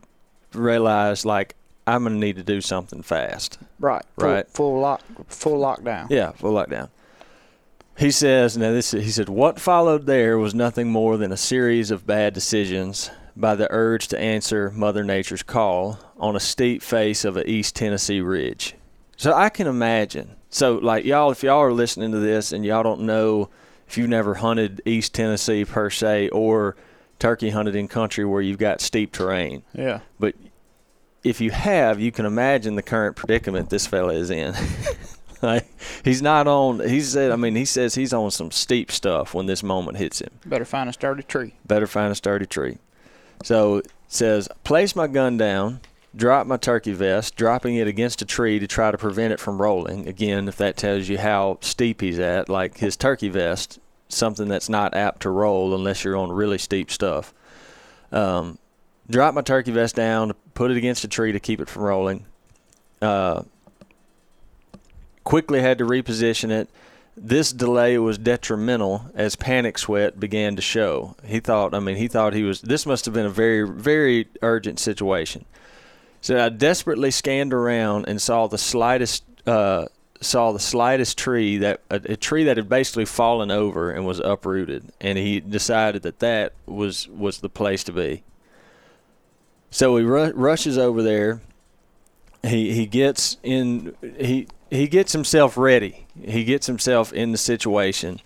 realized 0.53 1.25
like 1.25 1.57
I'm 1.87 2.05
gonna 2.05 2.17
need 2.17 2.37
to 2.37 2.43
do 2.43 2.61
something 2.61 3.03
fast. 3.03 3.59
Right. 3.79 4.05
Right. 4.17 4.49
Full 4.49 4.81
lock. 4.81 5.03
Full 5.29 5.61
lockdown. 5.61 6.09
Yeah, 6.11 6.33
full 6.33 6.55
lockdown. 6.55 6.89
He 7.97 8.11
says, 8.11 8.57
now 8.57 8.73
this 8.73 8.91
he 8.93 9.11
said 9.11 9.29
what 9.29 9.61
followed 9.61 10.07
there 10.07 10.39
was 10.39 10.55
nothing 10.55 10.89
more 10.89 11.17
than 11.17 11.31
a 11.31 11.37
series 11.37 11.91
of 11.91 12.07
bad 12.07 12.35
decisions 12.35 13.11
by 13.37 13.55
the 13.55 13.69
urge 13.71 14.09
to 14.09 14.19
answer 14.19 14.71
Mother 14.71 15.05
Nature's 15.05 15.43
call 15.43 15.99
on 16.17 16.37
a 16.37 16.41
steep 16.41 16.83
face 16.83 17.25
of 17.25 17.37
a 17.37 17.49
East 17.49 17.77
Tennessee 17.77 18.21
ridge. 18.21 18.75
So 19.17 19.33
I 19.33 19.49
can 19.49 19.67
imagine. 19.67 20.37
So 20.49 20.77
like 20.77 21.05
y'all 21.05 21.31
if 21.31 21.43
y'all 21.43 21.61
are 21.61 21.73
listening 21.73 22.13
to 22.13 22.19
this 22.19 22.53
and 22.53 22.65
y'all 22.65 22.83
don't 22.83 23.03
know 23.03 23.51
if 23.95 23.99
you've 23.99 24.09
never 24.09 24.35
hunted 24.35 24.83
East 24.85 25.15
Tennessee 25.15 25.65
per 25.65 25.89
se 25.89 26.29
or 26.31 26.75
turkey 27.21 27.51
hunted 27.51 27.77
in 27.77 27.87
country 27.87 28.25
where 28.25 28.43
you've 28.43 28.59
got 28.59 28.81
steep 28.81 29.13
terrain, 29.13 29.63
Yeah. 29.73 30.01
but 30.19 30.35
if 31.23 31.41
you 31.41 31.53
have, 31.53 32.01
you 32.01 32.11
can 32.11 32.27
imagine 32.27 32.75
the 32.75 32.83
current 32.83 33.15
predicament 33.15 33.71
this 33.71 33.87
fella 33.87 34.15
is 34.15 34.31
in. 34.31 34.53
like 35.43 35.69
he's 36.05 36.21
not 36.21 36.49
on. 36.49 36.81
He 36.81 37.01
said, 37.03 37.31
I 37.31 37.37
mean, 37.37 37.55
he 37.55 37.65
says 37.65 37.95
he's 37.95 38.13
on 38.13 38.33
some 38.33 38.51
steep 38.51 38.91
stuff 38.91 39.33
when 39.33 39.47
this 39.47 39.63
moment 39.63 39.97
hits 39.99 40.21
him. 40.21 40.31
Better 40.45 40.65
find 40.65 40.91
a 40.91 40.93
sturdy 40.93 41.23
tree. 41.23 41.55
Better 41.65 41.87
find 41.87 42.11
a 42.11 42.17
sturdy 42.17 42.47
tree. 42.47 42.79
So 43.45 43.77
it 43.77 43.93
says, 44.09 44.49
place 44.65 44.97
my 44.97 45.07
gun 45.07 45.37
down, 45.37 45.83
drop 46.17 46.49
my 46.49 46.57
turkey 46.57 46.93
vest, 46.95 47.37
dropping 47.37 47.77
it 47.77 47.87
against 47.87 48.21
a 48.23 48.25
tree 48.25 48.59
to 48.59 48.67
try 48.67 48.91
to 48.91 48.99
prevent 48.99 49.33
it 49.33 49.39
from 49.39 49.63
rolling. 49.63 50.09
Again, 50.09 50.49
if 50.49 50.57
that 50.57 50.77
tells 50.77 51.09
you 51.09 51.19
how 51.19 51.59
steep 51.61 52.01
he's 52.01 52.19
at, 52.19 52.49
like 52.49 52.79
his 52.79 52.97
turkey 52.97 53.29
vest, 53.29 53.79
something 54.15 54.49
that's 54.49 54.69
not 54.69 54.95
apt 54.95 55.23
to 55.23 55.31
roll 55.31 55.75
unless 55.75 56.05
you're 56.05 56.17
on 56.17 56.33
really 56.33 56.59
steep 56.59 56.91
stuff. 56.91 57.35
Um, 58.13 58.59
drop 59.11 59.35
my 59.35 59.43
turkey 59.43 59.73
vest 59.73 59.97
down, 59.97 60.33
put 60.55 60.71
it 60.71 60.77
against 60.77 61.05
a 61.05 61.09
tree 61.09 61.33
to 61.33 61.41
keep 61.41 61.61
it 61.61 61.69
from 61.69 61.83
rolling. 61.83 62.27
Uh, 63.03 63.43
quickly 65.25 65.61
had 65.61 65.79
to 65.79 65.85
reposition 65.85 66.51
it. 66.51 66.69
This 67.17 67.53
delay 67.53 67.97
was 67.99 68.19
detrimental 68.19 69.07
as 69.15 69.37
panic 69.37 69.79
sweat 69.79 70.19
began 70.19 70.57
to 70.57 70.63
show. 70.63 71.15
He 71.25 71.39
thought, 71.41 71.75
I 71.75 71.79
mean, 71.79 71.97
he 71.97 72.09
thought 72.09 72.35
he 72.35 72.43
was, 72.43 72.61
this 72.61 72.87
must 72.87 73.05
have 73.05 73.15
been 73.15 73.27
a 73.27 73.31
very, 73.31 73.69
very 73.69 74.29
urgent 74.43 74.81
situation. 74.81 75.45
So 76.21 76.45
I 76.45 76.49
desperately 76.49 77.11
scanned 77.11 77.53
around 77.53 78.09
and 78.09 78.21
saw 78.21 78.49
the 78.49 78.59
slightest, 78.59 79.23
uh, 79.47 79.87
saw 80.25 80.53
the 80.53 80.59
slightest 80.59 81.19
tree 81.19 81.59
that 81.59 81.81
a, 81.91 81.97
a 81.97 82.17
tree 82.17 82.45
that 82.45 82.57
had 82.57 82.69
basically 82.69 83.05
fallen 83.05 83.51
over 83.51 83.91
and 83.91 84.07
was 84.07 84.21
uprooted, 84.21 84.93
and 85.01 85.19
he 85.19 85.41
decided 85.41 86.03
that 86.03 86.19
that 86.21 86.53
was 86.67 87.09
was 87.09 87.39
the 87.39 87.49
place 87.49 87.85
to 87.85 87.93
be. 87.93 88.23
So 89.71 89.97
he 89.97 90.05
ru- 90.05 90.33
rushes 90.33 90.79
over 90.79 91.03
there. 91.03 91.41
He 92.43 92.73
he 92.75 92.87
gets 92.87 93.37
in. 93.43 93.95
He 94.19 94.49
he 94.71 94.89
gets 94.89 95.13
himself 95.13 95.57
ready. 95.57 96.07
He 96.21 96.45
gets 96.45 96.67
himself 96.67 97.13
in 97.13 97.33
the 97.33 97.39
situation, 97.39 98.21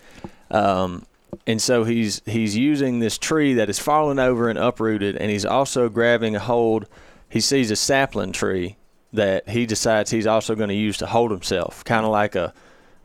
um, 0.50 1.06
and 1.46 1.60
so 1.60 1.84
he's 1.84 2.22
he's 2.26 2.56
using 2.56 2.98
this 2.98 3.18
tree 3.18 3.54
that 3.54 3.70
is 3.70 3.78
fallen 3.78 4.18
over 4.18 4.48
and 4.48 4.58
uprooted, 4.58 5.16
and 5.16 5.30
he's 5.30 5.44
also 5.44 5.88
grabbing 5.88 6.36
a 6.36 6.40
hold. 6.40 6.86
He 7.30 7.40
sees 7.40 7.70
a 7.70 7.76
sapling 7.76 8.32
tree 8.32 8.76
that 9.12 9.48
he 9.48 9.66
decides 9.66 10.10
he's 10.10 10.26
also 10.26 10.54
going 10.54 10.68
to 10.68 10.74
use 10.74 10.98
to 10.98 11.06
hold 11.06 11.30
himself, 11.30 11.84
kind 11.84 12.04
of 12.04 12.12
like 12.12 12.34
a. 12.34 12.52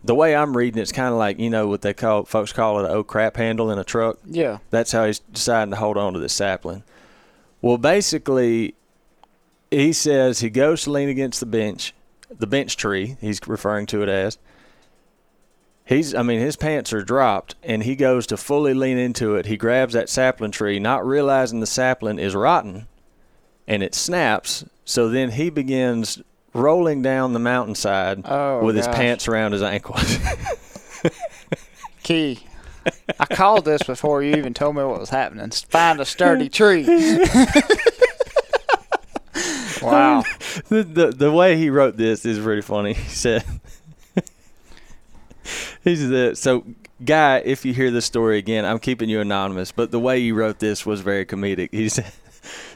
The 0.05 0.15
way 0.15 0.35
I'm 0.35 0.57
reading 0.57 0.81
it's 0.81 0.91
kind 0.91 1.13
of 1.13 1.17
like 1.17 1.39
you 1.39 1.49
know 1.49 1.67
what 1.67 1.81
they 1.81 1.93
call 1.93 2.25
folks 2.25 2.51
call 2.51 2.79
it 2.79 2.85
a 2.85 2.89
oh 2.89 3.03
crap 3.05 3.37
handle 3.37 3.71
in 3.71 3.79
a 3.79 3.85
truck. 3.85 4.19
Yeah. 4.25 4.57
That's 4.69 4.91
how 4.91 5.05
he's 5.05 5.19
deciding 5.19 5.71
to 5.71 5.77
hold 5.77 5.97
on 5.97 6.11
to 6.11 6.19
this 6.19 6.33
sapling. 6.33 6.83
Well, 7.61 7.77
basically, 7.77 8.75
he 9.71 9.93
says 9.93 10.39
he 10.39 10.49
goes 10.49 10.83
to 10.83 10.91
lean 10.91 11.07
against 11.07 11.39
the 11.39 11.45
bench, 11.45 11.93
the 12.29 12.47
bench 12.47 12.75
tree. 12.75 13.15
He's 13.21 13.39
referring 13.47 13.85
to 13.87 14.03
it 14.03 14.09
as. 14.09 14.37
He's, 15.85 16.15
I 16.15 16.23
mean, 16.23 16.39
his 16.39 16.55
pants 16.55 16.93
are 16.93 17.03
dropped, 17.03 17.55
and 17.61 17.83
he 17.83 17.95
goes 17.95 18.25
to 18.27 18.37
fully 18.37 18.73
lean 18.73 18.97
into 18.97 19.35
it. 19.35 19.47
He 19.47 19.57
grabs 19.57 19.93
that 19.93 20.09
sapling 20.09 20.51
tree, 20.51 20.79
not 20.79 21.05
realizing 21.05 21.59
the 21.59 21.65
sapling 21.65 22.19
is 22.19 22.35
rotten, 22.35 22.87
and 23.67 23.83
it 23.83 23.93
snaps. 23.93 24.65
So 24.85 25.09
then 25.09 25.31
he 25.31 25.49
begins 25.49 26.21
rolling 26.53 27.01
down 27.01 27.33
the 27.33 27.39
mountainside 27.39 28.21
Oh, 28.25 28.63
with 28.63 28.75
his 28.75 28.87
pants 28.87 29.27
around 29.27 29.53
his 29.53 29.63
ankles. 29.63 30.19
Key. 32.03 32.39
I 33.19 33.25
called 33.25 33.65
this 33.65 33.81
before 33.83 34.21
you 34.23 34.35
even 34.35 34.53
told 34.53 34.75
me 34.75 34.83
what 34.83 34.99
was 34.99 35.09
happening. 35.09 35.49
Find 35.51 35.99
a 36.01 36.05
sturdy 36.05 36.49
tree. 36.49 36.83
wow. 39.81 40.23
the, 40.67 40.83
the 40.83 41.13
the 41.15 41.31
way 41.31 41.57
he 41.57 41.69
wrote 41.69 41.95
this 41.97 42.25
is 42.25 42.39
really 42.39 42.61
funny. 42.61 42.93
He 42.93 43.09
said, 43.09 43.43
"He 45.83 45.95
said 45.95 46.37
so." 46.37 46.65
Guy, 47.03 47.41
if 47.43 47.65
you 47.65 47.73
hear 47.73 47.91
this 47.91 48.05
story 48.05 48.37
again, 48.37 48.63
I'm 48.63 48.79
keeping 48.79 49.09
you 49.09 49.19
anonymous, 49.19 49.73
but 49.73 49.91
the 49.91 49.99
way 49.99 50.19
you 50.19 50.35
wrote 50.35 50.59
this 50.59 50.85
was 50.85 51.01
very 51.01 51.25
comedic. 51.25 51.69
He 51.73 51.89
said, 51.89 52.09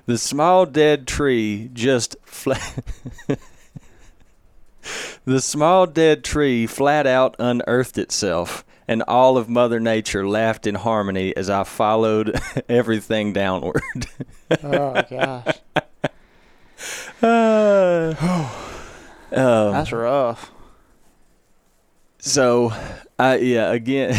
"The 0.07 0.17
small 0.17 0.65
dead 0.65 1.05
tree 1.07 1.69
just 1.73 2.15
flat." 2.23 2.83
the 5.25 5.39
small 5.41 5.85
dead 5.85 6.23
tree 6.23 6.65
flat 6.65 7.05
out 7.05 7.35
unearthed 7.37 7.97
itself, 7.97 8.65
and 8.87 9.03
all 9.03 9.37
of 9.37 9.49
Mother 9.49 9.79
Nature 9.79 10.27
laughed 10.27 10.65
in 10.65 10.75
harmony 10.75 11.35
as 11.35 11.49
I 11.49 11.63
followed 11.63 12.39
everything 12.69 13.33
downward. 13.33 13.83
Oh 14.63 15.01
gosh. 15.09 15.55
Ah, 17.21 18.63
Um, 19.31 19.73
That's 19.73 19.91
rough. 19.91 20.51
So, 22.19 22.71
I 23.19 23.37
yeah 23.37 23.71
again. 23.73 24.15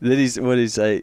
then 0.00 0.18
he's 0.18 0.38
what 0.38 0.56
did 0.56 0.60
he 0.62 0.68
say? 0.68 1.02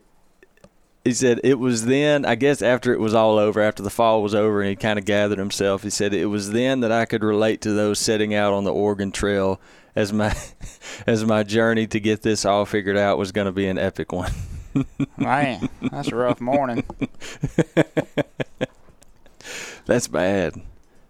He 1.09 1.15
said 1.15 1.41
it 1.43 1.57
was 1.57 1.87
then. 1.87 2.23
I 2.23 2.35
guess 2.35 2.61
after 2.61 2.93
it 2.93 2.99
was 2.99 3.15
all 3.15 3.39
over, 3.39 3.59
after 3.59 3.81
the 3.81 3.89
fall 3.89 4.21
was 4.21 4.35
over, 4.35 4.61
and 4.61 4.69
he 4.69 4.75
kind 4.75 4.99
of 4.99 5.05
gathered 5.05 5.39
himself. 5.39 5.81
He 5.81 5.89
said 5.89 6.13
it 6.13 6.27
was 6.27 6.51
then 6.51 6.81
that 6.81 6.91
I 6.91 7.05
could 7.05 7.23
relate 7.23 7.61
to 7.61 7.71
those 7.71 7.97
setting 7.97 8.35
out 8.35 8.53
on 8.53 8.63
the 8.63 8.71
Oregon 8.71 9.11
Trail 9.11 9.59
as 9.95 10.13
my 10.13 10.37
as 11.07 11.25
my 11.25 11.41
journey 11.41 11.87
to 11.87 11.99
get 11.99 12.21
this 12.21 12.45
all 12.45 12.63
figured 12.63 12.95
out 12.95 13.17
was 13.17 13.31
going 13.31 13.45
to 13.45 13.51
be 13.51 13.67
an 13.67 13.79
epic 13.79 14.11
one. 14.11 14.31
Man, 15.17 15.67
that's 15.81 16.09
a 16.09 16.15
rough 16.15 16.39
morning. 16.39 16.83
That's 19.87 20.07
bad. 20.07 20.61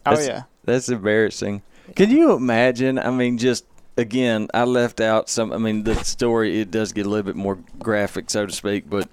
Oh 0.05 0.17
yeah. 0.17 0.43
That's 0.63 0.87
embarrassing. 0.87 1.61
Can 1.97 2.09
you 2.09 2.31
imagine? 2.35 2.97
I 2.97 3.11
mean, 3.11 3.37
just 3.37 3.65
again, 3.97 4.47
I 4.53 4.63
left 4.63 5.01
out 5.01 5.27
some. 5.27 5.51
I 5.51 5.57
mean, 5.57 5.83
the 5.83 5.95
story 6.05 6.61
it 6.61 6.71
does 6.71 6.93
get 6.93 7.05
a 7.05 7.09
little 7.09 7.25
bit 7.25 7.35
more 7.35 7.59
graphic, 7.79 8.29
so 8.29 8.45
to 8.45 8.53
speak. 8.53 8.89
But 8.89 9.09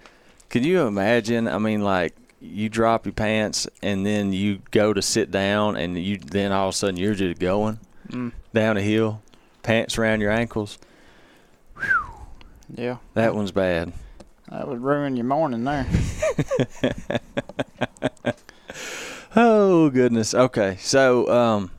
can 0.48 0.64
you 0.64 0.86
imagine? 0.86 1.48
I 1.48 1.58
mean, 1.58 1.82
like 1.82 2.14
you 2.40 2.68
drop 2.68 3.06
your 3.06 3.12
pants 3.12 3.66
and 3.82 4.04
then 4.06 4.32
you 4.32 4.60
go 4.70 4.92
to 4.92 5.02
sit 5.02 5.30
down, 5.30 5.76
and 5.76 5.96
you 5.98 6.18
then 6.18 6.52
all 6.52 6.68
of 6.68 6.74
a 6.74 6.76
sudden 6.76 6.96
you're 6.96 7.14
just 7.14 7.38
going 7.40 7.78
Mm, 8.10 8.32
down 8.54 8.76
a 8.76 8.82
hill, 8.82 9.20
pants 9.62 9.98
around 9.98 10.20
your 10.20 10.30
ankles. 10.30 10.78
yeah. 12.74 12.98
That 13.14 13.34
one's 13.34 13.50
bad. 13.52 13.92
That 14.48 14.68
would 14.68 14.80
ruin 14.80 15.16
your 15.16 15.24
morning 15.26 15.64
there. 15.64 15.86
Oh 19.38 19.90
goodness. 19.90 20.32
Okay, 20.34 20.76
so 20.80 21.28
um, 21.30 21.70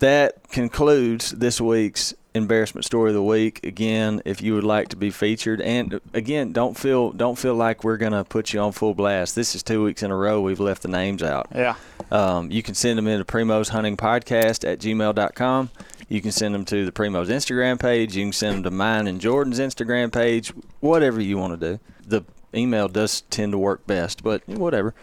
that 0.00 0.50
concludes 0.50 1.30
this 1.30 1.58
week's 1.60 2.12
embarrassment 2.38 2.84
story 2.86 3.10
of 3.10 3.14
the 3.14 3.22
week. 3.22 3.60
Again, 3.64 4.22
if 4.24 4.40
you 4.40 4.54
would 4.54 4.64
like 4.64 4.88
to 4.88 4.96
be 4.96 5.10
featured, 5.10 5.60
and 5.60 6.00
again, 6.14 6.52
don't 6.52 6.76
feel 6.76 7.12
don't 7.12 7.36
feel 7.36 7.54
like 7.54 7.84
we're 7.84 7.98
gonna 7.98 8.24
put 8.24 8.54
you 8.54 8.60
on 8.60 8.72
full 8.72 8.94
blast. 8.94 9.34
This 9.34 9.54
is 9.54 9.62
two 9.62 9.84
weeks 9.84 10.02
in 10.02 10.10
a 10.10 10.16
row 10.16 10.40
we've 10.40 10.60
left 10.60 10.82
the 10.82 10.88
names 10.88 11.22
out. 11.22 11.48
Yeah. 11.54 11.74
Um, 12.10 12.50
you 12.50 12.62
can 12.62 12.74
send 12.74 12.96
them 12.96 13.06
into 13.06 13.24
Primo's 13.24 13.68
Hunting 13.68 13.96
Podcast 13.96 14.66
at 14.66 14.78
gmail.com. 14.78 15.70
You 16.08 16.22
can 16.22 16.32
send 16.32 16.54
them 16.54 16.64
to 16.64 16.86
the 16.86 16.92
Primo's 16.92 17.28
Instagram 17.28 17.78
page. 17.78 18.16
You 18.16 18.24
can 18.24 18.32
send 18.32 18.56
them 18.56 18.62
to 18.62 18.70
mine 18.70 19.06
and 19.06 19.20
Jordan's 19.20 19.60
Instagram 19.60 20.10
page. 20.10 20.52
Whatever 20.80 21.20
you 21.20 21.36
want 21.36 21.60
to 21.60 21.72
do. 21.76 21.80
The 22.06 22.24
email 22.54 22.88
does 22.88 23.20
tend 23.28 23.52
to 23.52 23.58
work 23.58 23.86
best, 23.86 24.22
but 24.22 24.46
whatever. 24.48 24.94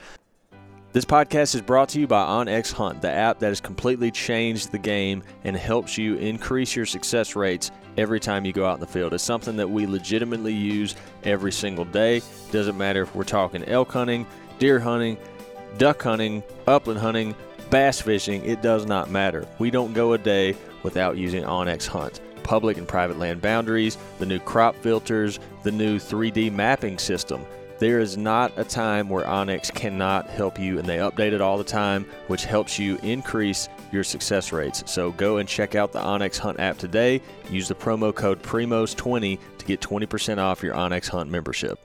This 0.96 1.04
podcast 1.04 1.56
is 1.56 1.62
brought 1.62 1.90
to 1.90 2.00
you 2.00 2.08
by 2.08 2.24
OnX 2.24 2.72
Hunt, 2.72 3.02
the 3.02 3.12
app 3.12 3.40
that 3.40 3.50
has 3.50 3.60
completely 3.60 4.12
changed 4.12 4.72
the 4.72 4.78
game 4.78 5.24
and 5.44 5.54
helps 5.54 5.98
you 5.98 6.16
increase 6.16 6.74
your 6.74 6.86
success 6.86 7.36
rates 7.36 7.70
every 7.98 8.18
time 8.18 8.46
you 8.46 8.54
go 8.54 8.66
out 8.66 8.76
in 8.76 8.80
the 8.80 8.88
field. 8.88 9.14
It's 9.14 9.22
something 9.22 9.58
that 9.58 9.70
we 9.70 9.88
legitimately 9.88 10.54
use 10.54 10.96
every 11.26 11.52
single 11.52 11.84
day. 11.84 12.22
Doesn't 12.54 12.78
matter 12.78 13.02
if 13.02 13.14
we're 13.14 13.26
talking 13.26 13.66
elk 13.66 13.92
hunting, 13.92 14.26
deer 14.58 14.80
hunting, 14.80 15.18
duck 15.78 16.02
hunting, 16.02 16.42
upland 16.66 17.02
hunting, 17.02 17.36
bass 17.70 18.00
fishing, 18.00 18.46
it 18.46 18.62
does 18.62 18.86
not 18.86 19.12
matter. 19.12 19.46
We 19.60 19.72
don't 19.72 19.92
go 19.92 20.14
a 20.14 20.18
day 20.18 20.56
without 20.82 21.18
using 21.18 21.44
OnX 21.44 21.88
Hunt. 21.88 22.22
Public 22.44 22.78
and 22.78 22.88
private 22.88 23.20
land 23.20 23.42
boundaries, 23.42 23.98
the 24.18 24.26
new 24.26 24.40
crop 24.40 24.78
filters, 24.78 25.42
the 25.64 25.74
new 25.74 26.00
3D 26.00 26.54
mapping 26.54 26.98
system. 27.00 27.46
There 27.78 28.00
is 28.00 28.16
not 28.16 28.54
a 28.58 28.64
time 28.64 29.10
where 29.10 29.26
OnX 29.26 29.74
cannot 29.74 30.30
help 30.30 30.58
you, 30.58 30.80
and 30.80 30.88
they 30.88 30.98
update 30.98 31.34
it 31.34 31.42
all 31.42 31.58
the 31.58 31.64
time, 31.64 32.06
which 32.28 32.46
helps 32.46 32.80
you 32.80 32.98
increase 33.04 33.68
your 33.92 34.04
success 34.04 34.54
rates. 34.54 34.84
So 34.86 35.12
go 35.12 35.38
and 35.38 35.50
check 35.50 35.76
out 35.76 35.92
the 35.92 36.00
OnX 36.00 36.38
Hunt 36.38 36.60
app 36.60 36.78
today. 36.78 37.22
Use 37.50 37.68
the 37.68 37.76
promo 37.76 38.16
code 38.16 38.42
PRIMOS20 38.42 39.40
to 39.58 39.66
get 39.66 39.82
20% 39.82 40.38
off 40.38 40.64
your 40.64 40.74
OnX 40.74 41.10
Hunt 41.10 41.30
membership. 41.30 41.78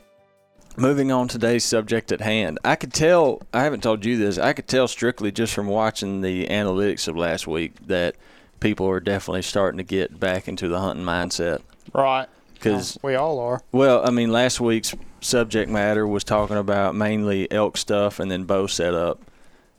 Moving 0.76 1.10
on 1.10 1.26
to 1.26 1.32
today's 1.32 1.64
subject 1.64 2.12
at 2.12 2.20
hand. 2.20 2.60
I 2.64 2.76
could 2.76 2.92
tell, 2.92 3.42
I 3.52 3.64
haven't 3.64 3.82
told 3.82 4.04
you 4.04 4.16
this, 4.16 4.38
I 4.38 4.52
could 4.52 4.68
tell 4.68 4.86
strictly 4.86 5.32
just 5.32 5.52
from 5.52 5.66
watching 5.66 6.20
the 6.20 6.46
analytics 6.46 7.08
of 7.08 7.16
last 7.16 7.48
week 7.48 7.74
that 7.88 8.14
people 8.60 8.88
are 8.88 9.00
definitely 9.00 9.42
starting 9.42 9.78
to 9.78 9.84
get 9.84 10.20
back 10.20 10.46
into 10.46 10.68
the 10.68 10.78
hunting 10.78 11.04
mindset. 11.04 11.62
Right. 11.92 12.28
Because 12.60 12.98
we 13.02 13.14
all 13.14 13.38
are. 13.38 13.60
well, 13.72 14.06
I 14.06 14.10
mean, 14.10 14.30
last 14.30 14.60
week's 14.60 14.94
subject 15.20 15.70
matter 15.70 16.06
was 16.06 16.24
talking 16.24 16.56
about 16.56 16.94
mainly 16.94 17.50
elk 17.50 17.76
stuff 17.76 18.20
and 18.20 18.30
then 18.30 18.44
bow 18.44 18.66
setup, 18.66 19.20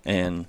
and 0.05 0.47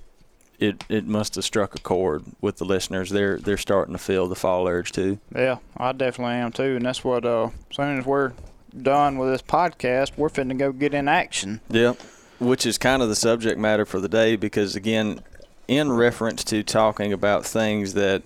it 0.58 0.84
it 0.88 1.06
must 1.06 1.34
have 1.34 1.44
struck 1.44 1.74
a 1.74 1.78
chord 1.78 2.24
with 2.40 2.56
the 2.56 2.64
listeners. 2.64 3.10
They're 3.10 3.38
they're 3.38 3.56
starting 3.56 3.94
to 3.94 3.98
feel 3.98 4.28
the 4.28 4.36
fall 4.36 4.66
urge 4.68 4.92
too. 4.92 5.18
Yeah, 5.34 5.58
I 5.76 5.92
definitely 5.92 6.34
am 6.34 6.52
too, 6.52 6.76
and 6.76 6.84
that's 6.84 7.04
what. 7.04 7.24
Uh, 7.24 7.50
as 7.70 7.76
soon 7.76 7.98
as 7.98 8.06
we're 8.06 8.32
done 8.80 9.18
with 9.18 9.30
this 9.30 9.42
podcast, 9.42 10.12
we're 10.16 10.28
finna 10.28 10.56
go 10.56 10.72
get 10.72 10.94
in 10.94 11.08
action. 11.08 11.60
Yep. 11.68 12.00
Which 12.38 12.66
is 12.66 12.78
kind 12.78 13.02
of 13.02 13.08
the 13.08 13.14
subject 13.16 13.58
matter 13.58 13.84
for 13.86 14.00
the 14.00 14.08
day 14.08 14.36
because 14.36 14.74
again, 14.74 15.20
in 15.68 15.92
reference 15.92 16.42
to 16.44 16.62
talking 16.62 17.12
about 17.12 17.44
things 17.44 17.94
that 17.94 18.22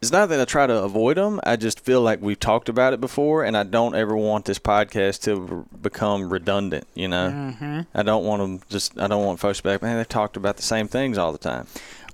it's 0.00 0.10
not 0.12 0.30
that 0.30 0.40
I 0.40 0.44
try 0.46 0.66
to 0.66 0.82
avoid 0.82 1.16
them. 1.18 1.40
I 1.44 1.56
just 1.56 1.80
feel 1.80 2.00
like 2.00 2.22
we've 2.22 2.40
talked 2.40 2.68
about 2.68 2.94
it 2.94 3.00
before, 3.00 3.44
and 3.44 3.56
I 3.56 3.64
don't 3.64 3.94
ever 3.94 4.16
want 4.16 4.46
this 4.46 4.58
podcast 4.58 5.22
to 5.24 5.66
become 5.80 6.32
redundant. 6.32 6.86
You 6.94 7.08
know, 7.08 7.30
Mm-hmm. 7.30 7.80
I 7.94 8.02
don't 8.02 8.24
want 8.24 8.40
them 8.40 8.60
just. 8.68 8.98
I 8.98 9.06
don't 9.06 9.24
want 9.24 9.40
folks 9.40 9.58
to 9.58 9.64
be 9.64 9.68
like, 9.70 9.82
man, 9.82 9.96
they've 9.98 10.08
talked 10.08 10.36
about 10.36 10.56
the 10.56 10.62
same 10.62 10.88
things 10.88 11.18
all 11.18 11.32
the 11.32 11.38
time. 11.38 11.66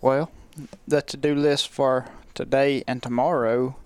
Well, 0.02 0.30
the 0.88 1.02
to-do 1.02 1.34
list 1.34 1.68
for 1.68 2.06
today 2.34 2.82
and 2.88 3.02
tomorrow 3.02 3.76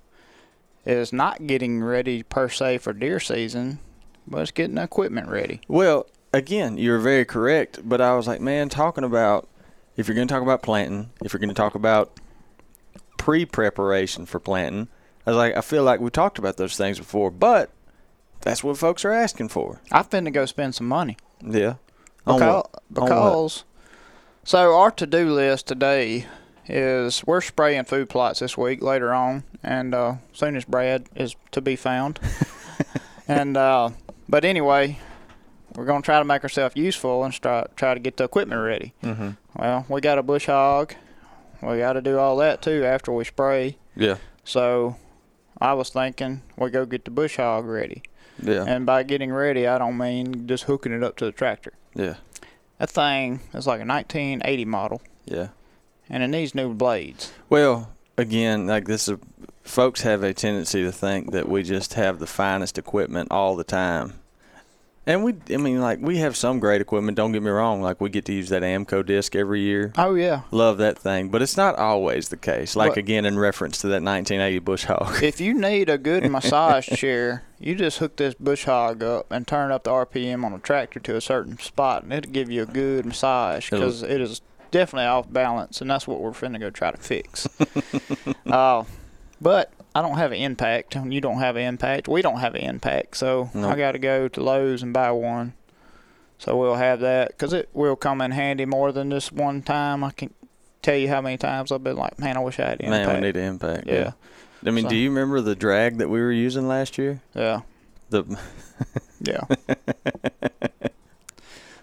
is 0.87 1.13
not 1.13 1.47
getting 1.47 1.83
ready 1.83 2.23
per 2.23 2.49
se 2.49 2.79
for 2.79 2.93
deer 2.93 3.21
season, 3.21 3.81
but 4.27 4.43
it's 4.43 4.51
getting 4.51 4.79
equipment 4.79 5.29
ready. 5.29 5.61
Well, 5.69 6.07
again, 6.33 6.79
you're 6.79 6.99
very 6.99 7.25
correct, 7.27 7.81
but 7.87 8.01
I 8.01 8.15
was 8.17 8.27
like, 8.27 8.41
man, 8.41 8.71
talking 8.71 9.05
about 9.05 9.47
if 9.97 10.09
you're 10.09 10.15
going 10.15 10.27
to 10.27 10.33
talk 10.33 10.43
about 10.43 10.63
planting, 10.63 11.11
if 11.23 11.33
you're 11.33 11.41
going 11.41 11.49
to 11.51 11.55
talk 11.55 11.75
about 11.75 12.19
pre-preparation 13.21 14.25
for 14.25 14.41
planting, 14.41 14.89
I 15.27 15.31
was 15.31 15.37
like, 15.37 15.55
I 15.57 15.61
feel 15.61 15.85
like 15.85 16.01
we 16.01 16.09
talked 16.09 16.39
about 16.39 16.57
those 16.57 16.77
things 16.77 16.99
before, 16.99 17.31
but 17.31 17.71
that's 18.41 18.65
what 18.65 18.79
folks 18.79 19.05
are 19.05 19.13
asking 19.13 19.51
for. 19.51 19.81
I 19.93 20.03
finna 20.03 20.33
go 20.33 20.47
spend 20.47 20.75
some 20.75 20.89
money. 20.89 21.19
Yeah. 21.45 21.75
Because, 22.25 22.41
what? 22.41 22.49
On 22.49 22.63
what? 22.63 23.05
because 23.05 23.65
so 24.43 24.75
our 24.75 24.91
to-do 24.91 25.31
list 25.31 25.67
today 25.67 26.25
is 26.67 27.23
we're 27.27 27.43
spraying 27.43 27.85
food 27.85 28.09
plots 28.09 28.41
this 28.41 28.57
week 28.57 28.83
later 28.83 29.13
on, 29.13 29.45
and 29.63 29.95
uh, 29.95 30.15
soon 30.33 30.57
as 30.57 30.65
Brad 30.65 31.07
is 31.15 31.37
to 31.51 31.61
be 31.61 31.77
found. 31.77 32.19
and 33.29 33.57
uh, 33.57 33.91
but 34.31 34.47
anyway, 34.47 34.99
we're 35.75 35.85
gonna 35.85 36.01
try 36.03 36.19
to 36.19 36.25
make 36.25 36.43
ourselves 36.43 36.75
useful 36.75 37.23
and 37.25 37.35
try 37.35 37.67
try 37.77 37.93
to 37.93 38.01
get 38.01 38.17
the 38.17 38.25
equipment 38.25 38.63
ready. 38.63 38.95
Mhm. 39.03 39.37
Well, 39.57 39.85
we 39.91 40.01
got 40.01 40.19
a 40.19 40.23
bush 40.23 40.47
hog. 40.47 40.95
We 41.63 41.79
got 41.79 41.95
to 41.95 42.01
do 42.01 42.19
all 42.19 42.37
that 42.39 42.63
too 42.63 42.85
after 42.85 43.13
we 43.13 43.25
spray. 43.25 43.77
Yeah. 43.97 44.17
So 44.45 44.97
I 45.61 45.75
was 45.75 45.91
thinking 45.91 46.43
we 46.57 46.71
go 46.71 46.87
get 46.87 47.05
the 47.05 47.11
bush 47.11 47.37
hog 47.37 47.67
ready. 47.67 48.03
Yeah. 48.43 48.65
And 48.67 48.87
by 48.87 49.03
getting 49.03 49.33
ready, 49.33 49.67
I 49.67 49.79
don't 49.79 49.99
mean 49.99 50.47
just 50.47 50.65
hooking 50.65 50.93
it 50.93 51.03
up 51.03 51.17
to 51.19 51.27
the 51.27 51.33
tractor. 51.33 51.73
Yeah. 51.95 52.15
That 52.79 52.89
thing 52.91 53.41
is 53.53 53.67
like 53.67 53.83
a 53.83 53.85
1980 53.87 54.65
model, 54.65 55.03
Yeah. 55.27 55.49
and 56.09 56.23
it 56.23 56.29
needs 56.29 56.55
new 56.55 56.73
blades. 56.73 57.31
Well, 57.51 57.91
again, 58.17 58.67
like 58.67 58.87
this 58.87 59.07
is 59.09 59.19
folks 59.63 60.01
have 60.01 60.23
a 60.23 60.33
tendency 60.33 60.83
to 60.83 60.91
think 60.91 61.33
that 61.33 61.47
we 61.47 61.63
just 61.63 61.95
have 61.95 62.19
the 62.19 62.27
finest 62.27 62.79
equipment 62.79 63.31
all 63.31 63.55
the 63.55 63.65
time. 63.65 64.15
And 65.07 65.25
we 65.25 65.35
I 65.51 65.57
mean 65.57 65.81
like 65.81 65.99
we 66.01 66.19
have 66.19 66.37
some 66.37 66.61
great 66.61 66.81
equipment, 66.81 67.17
don't 67.17 67.33
get 67.33 67.43
me 67.43 67.51
wrong, 67.51 67.81
like 67.81 68.01
we 68.01 68.11
get 68.11 68.27
to 68.27 68.33
use 68.33 68.51
that 68.51 68.63
Amco 68.63 69.05
disc 69.05 69.35
every 69.35 69.61
year. 69.61 69.93
Oh 69.97 70.15
yeah. 70.15 70.43
Love 70.51 70.79
that 70.79 70.99
thing, 70.99 71.31
but 71.31 71.41
it's 71.41 71.57
not 71.57 71.77
always 71.77 72.29
the 72.29 72.37
case. 72.37 72.77
Like 72.77 72.93
But- 72.93 72.99
again 72.99 73.25
in 73.25 73.39
reference 73.39 73.79
to 73.79 73.89
that 73.89 74.03
1980 74.03 74.59
Bush 74.59 74.85
Hog. 74.85 75.23
If 75.23 75.41
you 75.41 75.55
need 75.55 75.89
a 75.89 75.97
good 75.97 76.25
massage 76.31 76.87
chair, 76.89 77.45
you 77.59 77.75
just 77.75 77.99
hook 77.99 78.17
this 78.17 78.35
bush 78.35 78.65
hog 78.65 79.03
up 79.03 79.33
and 79.33 79.47
turn 79.47 79.73
up 79.73 79.85
the 79.85 79.91
RPM 79.91 80.45
on 80.45 80.53
the 80.53 80.59
tractor 80.59 81.01
to 81.01 81.17
a 81.17 81.21
certain 81.21 81.59
spot, 81.59 82.03
and 82.03 82.13
it'll 82.13 82.31
give 82.31 82.51
you 82.51 82.63
a 82.63 82.67
good 82.67 83.07
massage 83.07 83.71
because 83.71 84.03
it 84.03 84.21
is 84.21 84.43
definitely 84.71 85.07
off 85.07 85.33
balance, 85.33 85.81
and 85.81 85.91
that's 85.91 86.07
what 86.07 86.21
we're 86.21 86.31
finna 86.31 86.61
go 86.61 86.71
try 86.71 86.91
to 86.91 86.97
fix. 86.99 87.49
uh, 88.47 88.85
but 89.41 89.73
I 89.95 90.03
don't 90.03 90.19
have 90.19 90.33
an 90.33 90.39
impact, 90.39 90.95
and 90.95 91.13
you 91.13 91.21
don't 91.21 91.39
have 91.39 91.57
an 91.57 91.63
impact. 91.63 92.09
We 92.09 92.23
don't 92.23 92.39
have 92.39 92.55
an 92.55 92.63
impact, 92.63 93.17
so. 93.17 93.51
I 93.55 93.77
got 93.77 93.93
to 93.93 93.99
go 93.99 94.29
to 94.29 94.43
Lowe's 94.43 94.83
and 94.83 94.93
buy 94.93 95.11
one. 95.11 95.55
So 96.39 96.57
we'll 96.57 96.77
have 96.77 97.01
that 97.01 97.29
because 97.29 97.53
it 97.53 97.69
will 97.75 97.97
come 97.97 98.23
in 98.23 98.31
handy 98.31 98.65
more 98.65 98.93
than 98.93 99.11
just 99.11 99.31
one 99.31 99.61
time. 99.63 100.03
I 100.03 100.11
can 100.13 100.33
tell 100.81 100.97
you 100.97 101.09
how 101.09 101.21
many 101.21 101.37
times 101.37 101.71
I've 101.71 101.85
been 101.85 101.97
like, 101.97 102.19
man, 102.19 102.39
I 102.39 102.41
wish 102.41 102.59
I 102.59 102.69
had 102.71 102.81
an 102.81 102.89
Man, 102.89 103.15
we 103.15 103.21
need 103.21 103.37
an 103.37 103.45
impact. 103.45 103.87
yeah, 103.87 104.13
I 104.65 104.71
mean, 104.71 104.85
So- 104.85 104.89
do 104.91 104.97
you 104.97 105.11
remember 105.11 105.43
the 105.43 105.55
drag 105.55 105.99
that 105.99 106.09
we 106.09 106.19
were 106.21 106.33
using 106.33 106.67
last 106.67 106.97
year? 106.97 107.21
yeah. 107.35 107.61
The 108.09 108.25
Yeah. 109.21 109.43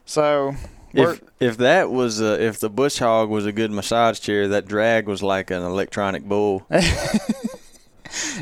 so, 0.06 0.56
If 0.94 1.22
if 1.40 1.58
that 1.58 1.92
was 1.92 2.20
a, 2.20 2.42
if 2.44 2.60
the 2.60 2.70
bush 2.70 2.98
hog 2.98 3.30
was 3.30 3.46
a 3.46 3.52
good 3.52 3.72
massage 3.72 4.20
chair, 4.20 4.48
that 4.48 4.68
drag 4.68 5.08
was 5.08 5.22
like 5.22 5.52
an 5.52 5.62
electronic 5.62 6.24
bull. 6.24 6.66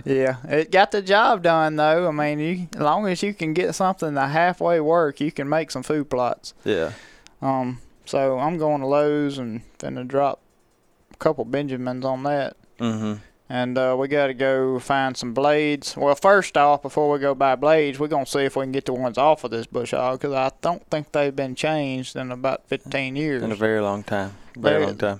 yeah, 0.06 0.38
it 0.48 0.72
got 0.72 0.92
the 0.92 1.02
job 1.02 1.44
done 1.44 1.76
though. 1.76 2.08
I 2.08 2.12
mean, 2.12 2.40
you, 2.40 2.68
as 2.76 2.82
long 2.82 3.08
as 3.08 3.22
you 3.24 3.34
can 3.34 3.54
get 3.54 3.76
something 3.76 4.14
to 4.16 4.28
halfway 4.28 4.80
work, 4.80 5.20
you 5.20 5.32
can 5.32 5.48
make 5.50 5.72
some 5.72 5.84
food 5.84 6.10
plots. 6.10 6.54
Yeah. 6.64 6.92
Um. 7.42 7.80
So 8.06 8.38
I'm 8.40 8.58
going 8.58 8.82
to 8.82 8.88
Lowe's 8.88 9.38
and 9.38 9.62
finna 9.80 10.08
drop 10.08 10.40
a 11.14 11.18
couple 11.18 11.44
Benjamins 11.46 12.06
on 12.06 12.24
that. 12.24 12.56
Mm-hmm. 12.80 13.14
And 13.48 13.78
uh, 13.78 13.96
we 13.98 14.08
got 14.08 14.28
to 14.28 14.34
go 14.34 14.80
find 14.80 15.16
some 15.16 15.34
blades. 15.34 15.96
Well, 15.96 16.16
first 16.16 16.58
off, 16.58 16.82
before 16.82 17.12
we 17.12 17.20
go 17.20 17.36
buy 17.36 17.56
blades, 17.56 18.00
we're 18.00 18.08
going 18.08 18.26
to 18.26 18.32
see 18.32 18.40
if 18.40 18.56
we 18.56 18.64
can 18.64 18.72
get 18.72 18.86
the 18.86 18.94
ones 18.94 19.20
off 19.20 19.44
of 19.44 19.52
this 19.52 19.68
bush 19.68 19.92
hog 19.92 20.20
because 20.20 20.34
I 20.34 20.52
don't 20.62 20.84
think 20.90 21.12
they've 21.12 21.36
been 21.36 21.54
changed 21.54 22.16
in 22.16 22.32
about 22.32 22.68
15 22.68 23.16
years. 23.16 23.44
In 23.44 23.52
a 23.52 23.56
very 23.56 23.82
long 23.82 24.04
time. 24.04 24.34
Very 24.58 24.80
They- 24.80 24.86
long 24.88 24.98
time. 24.98 25.20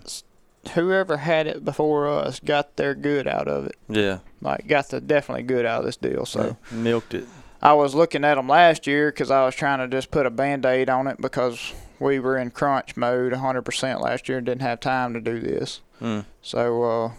Whoever 0.74 1.18
had 1.18 1.48
it 1.48 1.64
before 1.64 2.08
us 2.08 2.40
got 2.40 2.76
their 2.76 2.96
good 2.96 3.28
out 3.28 3.48
of 3.48 3.68
it. 3.68 3.76
Yeah. 3.88 4.20
Like, 4.42 4.68
got 4.68 4.90
the 4.90 5.00
definitely 5.00 5.44
good 5.44 5.66
out 5.66 5.80
of 5.80 5.86
this 5.86 5.98
deal. 5.98 6.26
So 6.26 6.58
Yeah. 6.72 6.78
milked 6.78 7.14
it. 7.14 7.28
I 7.62 7.74
was 7.74 7.96
looking 7.96 8.24
at 8.24 8.36
them 8.36 8.48
last 8.48 8.86
year 8.88 9.12
because 9.12 9.32
I 9.32 9.46
was 9.46 9.56
trying 9.56 9.80
to 9.80 9.88
just 9.88 10.12
put 10.12 10.26
a 10.26 10.30
band 10.30 10.66
aid 10.66 10.90
on 10.90 11.08
it 11.08 11.20
because 11.22 11.74
we 12.00 12.20
were 12.20 12.38
in 12.38 12.52
crunch 12.52 12.98
mode 12.98 13.32
100% 13.34 14.02
last 14.02 14.28
year 14.28 14.38
and 14.40 14.46
didn't 14.46 14.62
have 14.62 14.80
time 14.80 15.14
to 15.14 15.22
do 15.22 15.40
this. 15.40 15.82
Mm. 16.02 16.26
So 16.42 16.84
uh, 16.84 17.12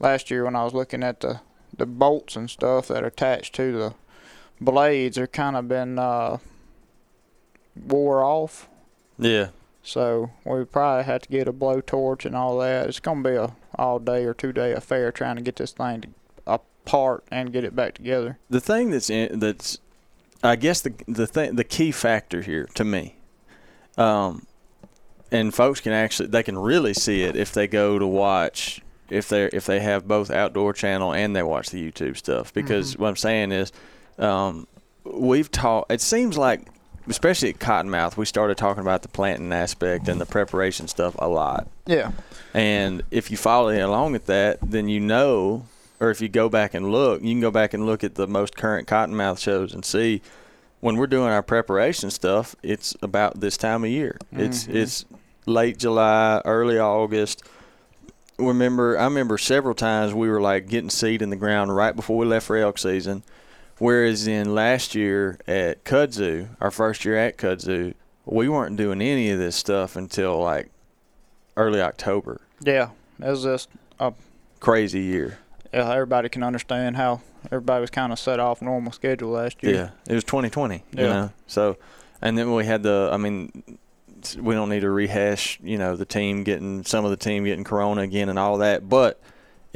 last 0.00 0.30
year 0.30 0.44
when 0.44 0.56
I 0.56 0.64
was 0.64 0.74
looking 0.74 1.02
at 1.02 1.20
the 1.20 1.40
the 1.76 1.84
bolts 1.86 2.36
and 2.36 2.48
stuff 2.48 2.88
that 2.88 3.02
are 3.02 3.08
attached 3.08 3.54
to 3.56 3.70
the 3.70 3.94
blades, 4.60 5.16
they're 5.16 5.26
kind 5.26 5.56
of 5.56 5.68
been 5.68 5.98
uh, 5.98 6.38
wore 7.76 8.24
off. 8.24 8.68
Yeah. 9.18 9.48
So 9.86 10.30
we 10.44 10.64
probably 10.64 11.04
have 11.04 11.22
to 11.22 11.28
get 11.28 11.46
a 11.46 11.52
blowtorch 11.52 12.24
and 12.24 12.34
all 12.34 12.58
that. 12.58 12.88
It's 12.88 12.98
gonna 12.98 13.22
be 13.22 13.36
a 13.36 13.54
all 13.76 14.00
day 14.00 14.24
or 14.24 14.34
two 14.34 14.52
day 14.52 14.72
affair 14.72 15.12
trying 15.12 15.36
to 15.36 15.42
get 15.42 15.56
this 15.56 15.70
thing 15.70 16.00
to, 16.00 16.08
apart 16.44 17.22
and 17.30 17.52
get 17.52 17.62
it 17.62 17.76
back 17.76 17.94
together. 17.94 18.36
The 18.50 18.60
thing 18.60 18.90
that's 18.90 19.08
in, 19.08 19.38
that's, 19.38 19.78
I 20.42 20.56
guess 20.56 20.80
the 20.80 20.92
the 21.06 21.28
thing 21.28 21.54
the 21.54 21.62
key 21.62 21.92
factor 21.92 22.42
here 22.42 22.68
to 22.74 22.84
me, 22.84 23.14
um, 23.96 24.44
and 25.30 25.54
folks 25.54 25.80
can 25.80 25.92
actually 25.92 26.30
they 26.30 26.42
can 26.42 26.58
really 26.58 26.92
see 26.92 27.22
it 27.22 27.36
if 27.36 27.52
they 27.52 27.68
go 27.68 27.96
to 27.96 28.06
watch 28.08 28.80
if 29.08 29.28
they 29.28 29.44
if 29.52 29.66
they 29.66 29.78
have 29.78 30.08
both 30.08 30.32
outdoor 30.32 30.72
channel 30.72 31.14
and 31.14 31.36
they 31.36 31.44
watch 31.44 31.70
the 31.70 31.92
YouTube 31.92 32.16
stuff 32.16 32.52
because 32.52 32.98
what 32.98 33.08
I'm 33.08 33.16
saying 33.16 33.52
is, 33.52 33.70
um, 34.18 34.66
we've 35.04 35.50
taught. 35.52 35.86
It 35.90 36.00
seems 36.00 36.36
like 36.36 36.66
especially 37.08 37.50
at 37.50 37.58
Cottonmouth 37.58 38.16
we 38.16 38.24
started 38.24 38.56
talking 38.56 38.82
about 38.82 39.02
the 39.02 39.08
planting 39.08 39.52
aspect 39.52 40.08
and 40.08 40.20
the 40.20 40.26
preparation 40.26 40.88
stuff 40.88 41.14
a 41.18 41.28
lot. 41.28 41.68
Yeah. 41.86 42.12
And 42.54 43.02
if 43.10 43.30
you 43.30 43.36
follow 43.36 43.68
along 43.70 44.14
at 44.14 44.26
that, 44.26 44.58
then 44.62 44.88
you 44.88 45.00
know, 45.00 45.66
or 46.00 46.10
if 46.10 46.20
you 46.20 46.28
go 46.28 46.48
back 46.48 46.74
and 46.74 46.90
look, 46.90 47.22
you 47.22 47.30
can 47.30 47.40
go 47.40 47.50
back 47.50 47.74
and 47.74 47.86
look 47.86 48.04
at 48.04 48.14
the 48.14 48.26
most 48.26 48.56
current 48.56 48.88
Cottonmouth 48.88 49.38
shows 49.38 49.72
and 49.72 49.84
see 49.84 50.22
when 50.80 50.96
we're 50.96 51.06
doing 51.06 51.30
our 51.30 51.42
preparation 51.42 52.10
stuff, 52.10 52.54
it's 52.62 52.94
about 53.02 53.40
this 53.40 53.56
time 53.56 53.84
of 53.84 53.90
year. 53.90 54.18
It's 54.32 54.64
mm-hmm. 54.64 54.76
it's 54.76 55.04
late 55.46 55.78
July, 55.78 56.42
early 56.44 56.78
August. 56.78 57.42
Remember, 58.38 58.98
I 58.98 59.04
remember 59.04 59.38
several 59.38 59.74
times 59.74 60.12
we 60.12 60.28
were 60.28 60.40
like 60.40 60.68
getting 60.68 60.90
seed 60.90 61.22
in 61.22 61.30
the 61.30 61.36
ground 61.36 61.74
right 61.74 61.96
before 61.96 62.18
we 62.18 62.26
left 62.26 62.46
for 62.46 62.56
elk 62.56 62.78
season. 62.78 63.22
Whereas 63.78 64.26
in 64.26 64.54
last 64.54 64.94
year 64.94 65.38
at 65.46 65.84
Kudzu, 65.84 66.48
our 66.60 66.70
first 66.70 67.04
year 67.04 67.16
at 67.16 67.36
Kudzu, 67.36 67.94
we 68.24 68.48
weren't 68.48 68.76
doing 68.76 69.02
any 69.02 69.30
of 69.30 69.38
this 69.38 69.54
stuff 69.56 69.96
until 69.96 70.38
like 70.40 70.70
early 71.56 71.80
October 71.80 72.40
Yeah. 72.62 72.90
It 73.20 73.28
was 73.30 73.44
just 73.44 73.68
a 74.00 74.12
crazy 74.60 75.00
year. 75.00 75.38
yeah, 75.72 75.90
everybody 75.92 76.28
can 76.28 76.42
understand 76.42 76.96
how 76.96 77.20
everybody 77.50 77.80
was 77.80 77.90
kind 77.90 78.12
of 78.12 78.18
set 78.18 78.40
off 78.40 78.60
normal 78.60 78.92
schedule 78.92 79.30
last 79.30 79.62
year. 79.62 79.74
Yeah, 79.74 79.90
it 80.08 80.14
was 80.14 80.24
2020. 80.24 80.74
You 80.76 80.82
Yeah. 81.02 81.06
know, 81.06 81.30
so 81.46 81.76
and 82.22 82.36
then 82.36 82.52
we 82.54 82.64
had 82.64 82.82
the. 82.82 83.10
I 83.12 83.16
mean, 83.18 83.78
we 84.38 84.54
don't 84.54 84.68
need 84.70 84.80
to 84.80 84.90
rehash. 84.90 85.58
You 85.62 85.76
know, 85.78 85.96
the 85.96 86.04
team 86.06 86.44
getting 86.44 86.82
some 86.84 87.04
of 87.04 87.10
the 87.10 87.16
team 87.16 87.44
getting 87.44 87.62
corona 87.64 88.00
again 88.02 88.28
and 88.30 88.38
all 88.38 88.58
that, 88.58 88.88
but 88.88 89.20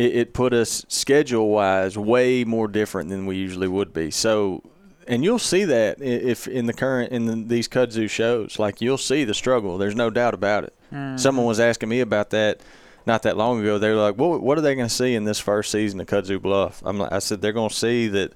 it, 0.00 0.16
it 0.16 0.34
put 0.34 0.52
us 0.52 0.84
schedule 0.88 1.48
wise 1.48 1.98
way 1.98 2.44
more 2.44 2.68
different 2.68 3.10
than 3.10 3.26
we 3.26 3.36
usually 3.36 3.68
would 3.68 3.92
be. 3.92 4.10
So. 4.10 4.62
And 5.06 5.24
you'll 5.24 5.40
see 5.40 5.64
that 5.64 6.00
if 6.00 6.46
in 6.46 6.66
the 6.66 6.72
current 6.72 7.10
in 7.10 7.26
the, 7.26 7.34
these 7.34 7.66
kudzu 7.66 8.08
shows, 8.08 8.60
like 8.60 8.80
you'll 8.80 8.98
see 8.98 9.24
the 9.24 9.34
struggle. 9.34 9.76
There's 9.76 9.96
no 9.96 10.08
doubt 10.08 10.34
about 10.34 10.62
it. 10.62 10.74
Hmm. 10.90 11.16
Someone 11.16 11.46
was 11.46 11.58
asking 11.58 11.88
me 11.88 11.98
about 11.98 12.30
that 12.30 12.60
not 13.06 13.22
that 13.24 13.36
long 13.36 13.60
ago. 13.60 13.78
They 13.78 13.88
were 13.88 13.96
like, 13.96 14.14
"What 14.16 14.40
what 14.40 14.56
are 14.56 14.60
they 14.60 14.76
going 14.76 14.88
to 14.88 14.94
see 14.94 15.16
in 15.16 15.24
this 15.24 15.40
first 15.40 15.72
season 15.72 16.00
of 16.00 16.06
Kudzu 16.06 16.40
Bluff?" 16.40 16.80
I'm 16.84 16.98
like, 16.98 17.10
I 17.10 17.18
said 17.18 17.40
they're 17.40 17.52
going 17.52 17.70
to 17.70 17.74
see 17.74 18.06
that 18.08 18.34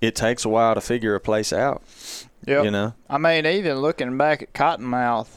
it 0.00 0.14
takes 0.14 0.46
a 0.46 0.48
while 0.48 0.74
to 0.74 0.80
figure 0.80 1.14
a 1.14 1.20
place 1.20 1.52
out. 1.52 1.82
yeah 2.46 2.62
You 2.62 2.70
know, 2.70 2.94
I 3.10 3.18
mean, 3.18 3.44
even 3.44 3.78
looking 3.78 4.16
back 4.16 4.42
at 4.42 4.54
Cottonmouth, 4.54 5.28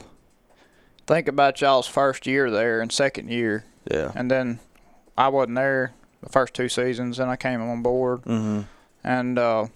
think 1.07 1.27
about 1.27 1.59
y'all's 1.59 1.87
first 1.87 2.25
year 2.25 2.49
there 2.49 2.79
and 2.79 2.89
second 2.89 3.29
year, 3.29 3.65
yeah. 3.91 4.13
and 4.15 4.31
then 4.31 4.59
I 5.17 5.27
wasn't 5.29 5.55
there 5.55 5.93
the 6.21 6.29
first 6.29 6.53
two 6.53 6.69
seasons, 6.69 7.19
and 7.19 7.29
I 7.29 7.35
came 7.35 7.61
on 7.61 7.81
board, 7.81 8.21
Mm-hmm. 8.23 8.61
and 9.03 9.37
uh, 9.39 9.67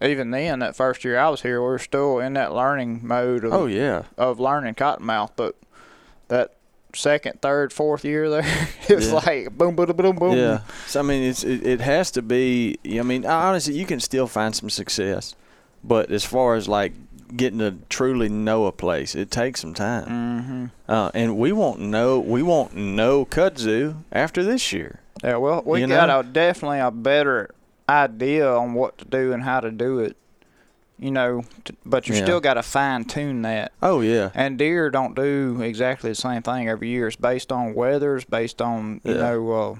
even 0.00 0.30
then, 0.30 0.60
that 0.60 0.76
first 0.76 1.04
year 1.04 1.18
I 1.18 1.28
was 1.28 1.42
here, 1.42 1.60
we 1.60 1.66
were 1.68 1.78
still 1.78 2.20
in 2.20 2.34
that 2.34 2.54
learning 2.54 3.00
mode 3.06 3.44
of, 3.44 3.52
Oh 3.52 3.66
yeah, 3.66 4.04
of 4.16 4.38
learning 4.38 4.74
Cottonmouth, 4.76 5.32
but 5.36 5.56
that 6.28 6.54
second, 6.94 7.42
third, 7.42 7.72
fourth 7.72 8.04
year 8.04 8.30
there, 8.30 8.68
it 8.88 8.94
was 8.94 9.08
Yeah. 9.08 9.14
like 9.14 9.58
boom, 9.58 9.74
boom, 9.74 9.86
boom, 9.96 10.16
boom. 10.16 10.36
yeah. 10.38 10.60
So 10.86 11.00
I 11.00 11.02
mean, 11.02 11.24
it's 11.24 11.42
it, 11.42 11.66
it 11.66 11.80
has 11.80 12.10
to 12.12 12.22
be. 12.22 12.78
I 12.86 13.02
mean, 13.02 13.26
honestly, 13.26 13.74
you 13.74 13.84
can 13.86 13.98
still 14.00 14.26
find 14.28 14.54
some 14.54 14.70
success, 14.70 15.34
but 15.82 16.10
as 16.12 16.24
far 16.24 16.54
as 16.54 16.68
like 16.68 16.92
getting 17.36 17.58
to 17.60 17.76
truly 17.88 18.28
know 18.28 18.66
a 18.66 18.72
place, 18.72 19.14
it 19.14 19.30
takes 19.30 19.60
some 19.60 19.74
time. 19.74 20.06
Mm-hmm. 20.06 20.64
Uh, 20.90 21.10
and 21.14 21.36
we 21.36 21.52
won't 21.52 21.80
know 21.80 22.18
we 22.20 22.42
won't 22.42 22.74
know 22.74 23.24
kudzu 23.24 23.96
after 24.12 24.42
this 24.42 24.72
year. 24.72 25.00
Yeah, 25.22 25.36
well, 25.36 25.62
we 25.66 25.80
You 25.80 25.86
got 25.88 26.06
know? 26.08 26.20
a 26.20 26.22
definitely 26.24 26.78
a 26.80 26.90
better 26.90 27.50
idea 27.88 28.48
on 28.52 28.74
what 28.74 28.98
to 28.98 29.04
do 29.04 29.32
and 29.32 29.42
how 29.42 29.60
to 29.60 29.70
do 29.70 29.98
it. 30.00 30.16
You 31.00 31.12
know, 31.12 31.44
t- 31.64 31.76
but 31.86 32.08
you 32.08 32.14
Yeah. 32.16 32.24
still 32.24 32.40
got 32.40 32.54
to 32.54 32.62
fine 32.62 33.04
tune 33.04 33.42
that. 33.42 33.70
Oh 33.80 34.00
yeah, 34.00 34.30
And 34.34 34.58
deer 34.58 34.90
don't 34.90 35.14
do 35.14 35.60
exactly 35.62 36.10
the 36.10 36.16
same 36.16 36.42
thing 36.42 36.68
every 36.68 36.88
year. 36.88 37.06
It's 37.06 37.14
based 37.16 37.52
on 37.52 37.74
weathers, 37.74 38.24
based 38.24 38.60
on 38.60 39.00
you 39.04 39.14
Yeah. 39.14 39.20
know 39.20 39.52
uh, 39.52 39.74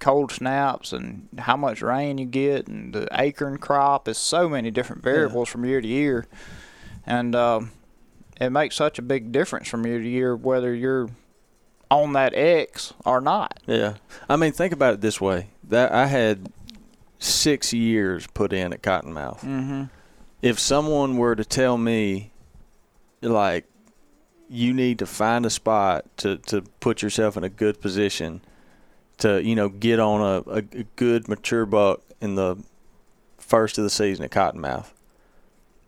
cold 0.00 0.32
snaps 0.32 0.92
and 0.92 1.28
how 1.38 1.56
much 1.56 1.82
rain 1.82 2.18
you 2.18 2.26
get, 2.26 2.66
and 2.66 2.92
the 2.92 3.06
acorn 3.12 3.58
crop. 3.58 4.08
Is 4.08 4.18
so 4.18 4.48
many 4.48 4.70
different 4.72 5.02
variables 5.04 5.48
from 5.48 5.64
year 5.64 5.80
to 5.80 5.86
year, 5.88 6.26
and 7.06 7.34
um, 7.34 7.72
it 8.40 8.50
makes 8.50 8.76
such 8.76 8.98
a 8.98 9.02
big 9.02 9.32
difference 9.32 9.68
from 9.68 9.86
year 9.86 10.00
to 10.00 10.08
year 10.08 10.36
whether 10.36 10.74
you're 10.74 11.08
on 11.90 12.12
that 12.14 12.34
X 12.34 12.92
or 13.04 13.20
not. 13.20 13.60
Yeah. 13.66 13.94
I 14.28 14.36
mean, 14.36 14.52
think 14.52 14.72
about 14.72 14.94
it 14.94 15.00
this 15.00 15.20
way. 15.20 15.48
That 15.68 15.92
I 15.92 16.06
had 16.06 16.50
6 17.18 17.72
years 17.72 18.26
put 18.28 18.52
in 18.52 18.72
at 18.72 18.82
Cottonmouth. 18.82 19.40
Mm-hmm. 19.40 19.84
If 20.42 20.58
someone 20.58 21.16
were 21.16 21.36
to 21.36 21.44
tell 21.44 21.78
me 21.78 22.32
like 23.22 23.66
you 24.48 24.72
need 24.72 24.98
to 24.98 25.06
find 25.06 25.44
a 25.44 25.50
spot 25.50 26.04
to 26.18 26.36
to 26.38 26.62
put 26.78 27.02
yourself 27.02 27.36
in 27.36 27.42
a 27.42 27.48
good 27.48 27.80
position 27.80 28.40
to, 29.18 29.42
you 29.42 29.54
know, 29.54 29.68
get 29.68 29.98
on 29.98 30.20
a, 30.20 30.50
a, 30.50 30.58
a 30.58 30.84
good 30.96 31.26
mature 31.28 31.66
buck 31.66 32.02
in 32.20 32.34
the 32.34 32.56
first 33.38 33.78
of 33.78 33.84
the 33.84 33.90
season 33.90 34.24
at 34.24 34.30
Cottonmouth. 34.30 34.92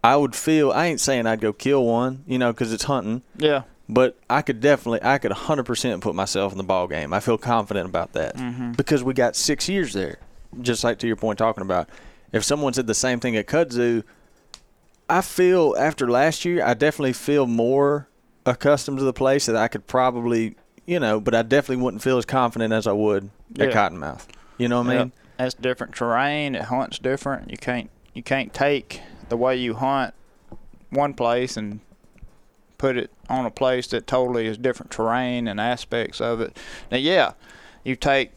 I 0.04 0.16
would 0.16 0.34
feel 0.37 0.70
I 0.70 0.87
ain't 0.87 1.00
saying 1.00 1.26
I'd 1.26 1.40
go 1.40 1.52
kill 1.52 1.84
one, 1.84 2.24
you 2.26 2.38
know, 2.38 2.52
cuz 2.52 2.72
it's 2.72 2.84
hunting, 2.84 3.22
Yeah. 3.37 3.62
but 3.88 4.16
I 4.30 4.42
could 4.42 4.61
definitely, 4.61 5.00
I 5.02 5.18
could 5.18 5.32
100% 5.32 6.00
put 6.00 6.14
myself 6.14 6.52
in 6.52 6.58
the 6.58 6.64
ball 6.64 6.87
game. 6.87 7.12
I 7.12 7.20
feel 7.20 7.37
confident 7.38 7.88
about 7.88 8.12
that 8.12 8.37
Mm-hmm. 8.37 8.72
because 8.72 9.02
we 9.02 9.12
got 9.14 9.34
six 9.37 9.68
years 9.68 9.92
there. 9.92 10.18
Just 10.62 10.84
like 10.84 10.98
to 11.00 11.06
your 11.06 11.16
point, 11.16 11.38
talking 11.38 11.62
about 11.62 11.88
if 12.32 12.44
someone 12.44 12.72
said 12.72 12.87
the 12.87 12.94
same 12.94 13.20
thing 13.20 13.37
at 13.37 13.46
Kudzu, 13.46 14.02
I 15.11 15.20
feel 15.22 15.74
after 15.78 16.08
last 16.11 16.44
year, 16.44 16.64
I 16.64 16.74
definitely 16.74 17.14
feel 17.14 17.46
more 17.46 18.08
accustomed 18.46 18.98
to 18.98 19.04
the 19.04 19.12
place 19.12 19.46
that 19.46 19.56
I 19.56 19.68
could 19.68 19.87
probably, 19.87 20.54
you 20.87 21.00
know, 21.00 21.20
but 21.20 21.34
I 21.34 21.42
definitely 21.42 21.82
wouldn't 21.82 22.02
feel 22.02 22.18
as 22.18 22.24
confident 22.24 22.72
as 22.72 22.87
I 22.87 22.92
would 22.92 23.30
at 23.58 23.70
Cottonmouth. 23.72 24.26
You 24.58 24.68
know 24.68 24.82
what 24.82 24.90
I 24.90 24.94
Yep. 24.94 25.02
mean? 25.04 25.12
That's 25.38 25.54
different 25.54 25.94
terrain. 25.94 26.54
It 26.54 26.62
hunts 26.62 26.98
different. 26.98 27.50
You 27.50 27.56
can't 27.58 27.90
you 28.14 28.22
can't 28.22 28.52
take 28.52 29.00
the 29.28 29.36
way 29.36 29.56
you 29.56 29.74
hunt 29.74 30.14
one 30.90 31.14
place 31.14 31.56
and 31.56 31.80
put 32.78 32.96
it 32.96 33.10
on 33.28 33.44
a 33.44 33.50
place 33.50 33.86
that 33.88 34.06
totally 34.06 34.46
is 34.46 34.56
different 34.56 34.90
terrain 34.90 35.48
and 35.48 35.60
aspects 35.60 36.20
of 36.20 36.40
it. 36.40 36.56
Now, 36.90 36.98
yeah, 36.98 37.32
you 37.84 37.96
take 37.96 38.32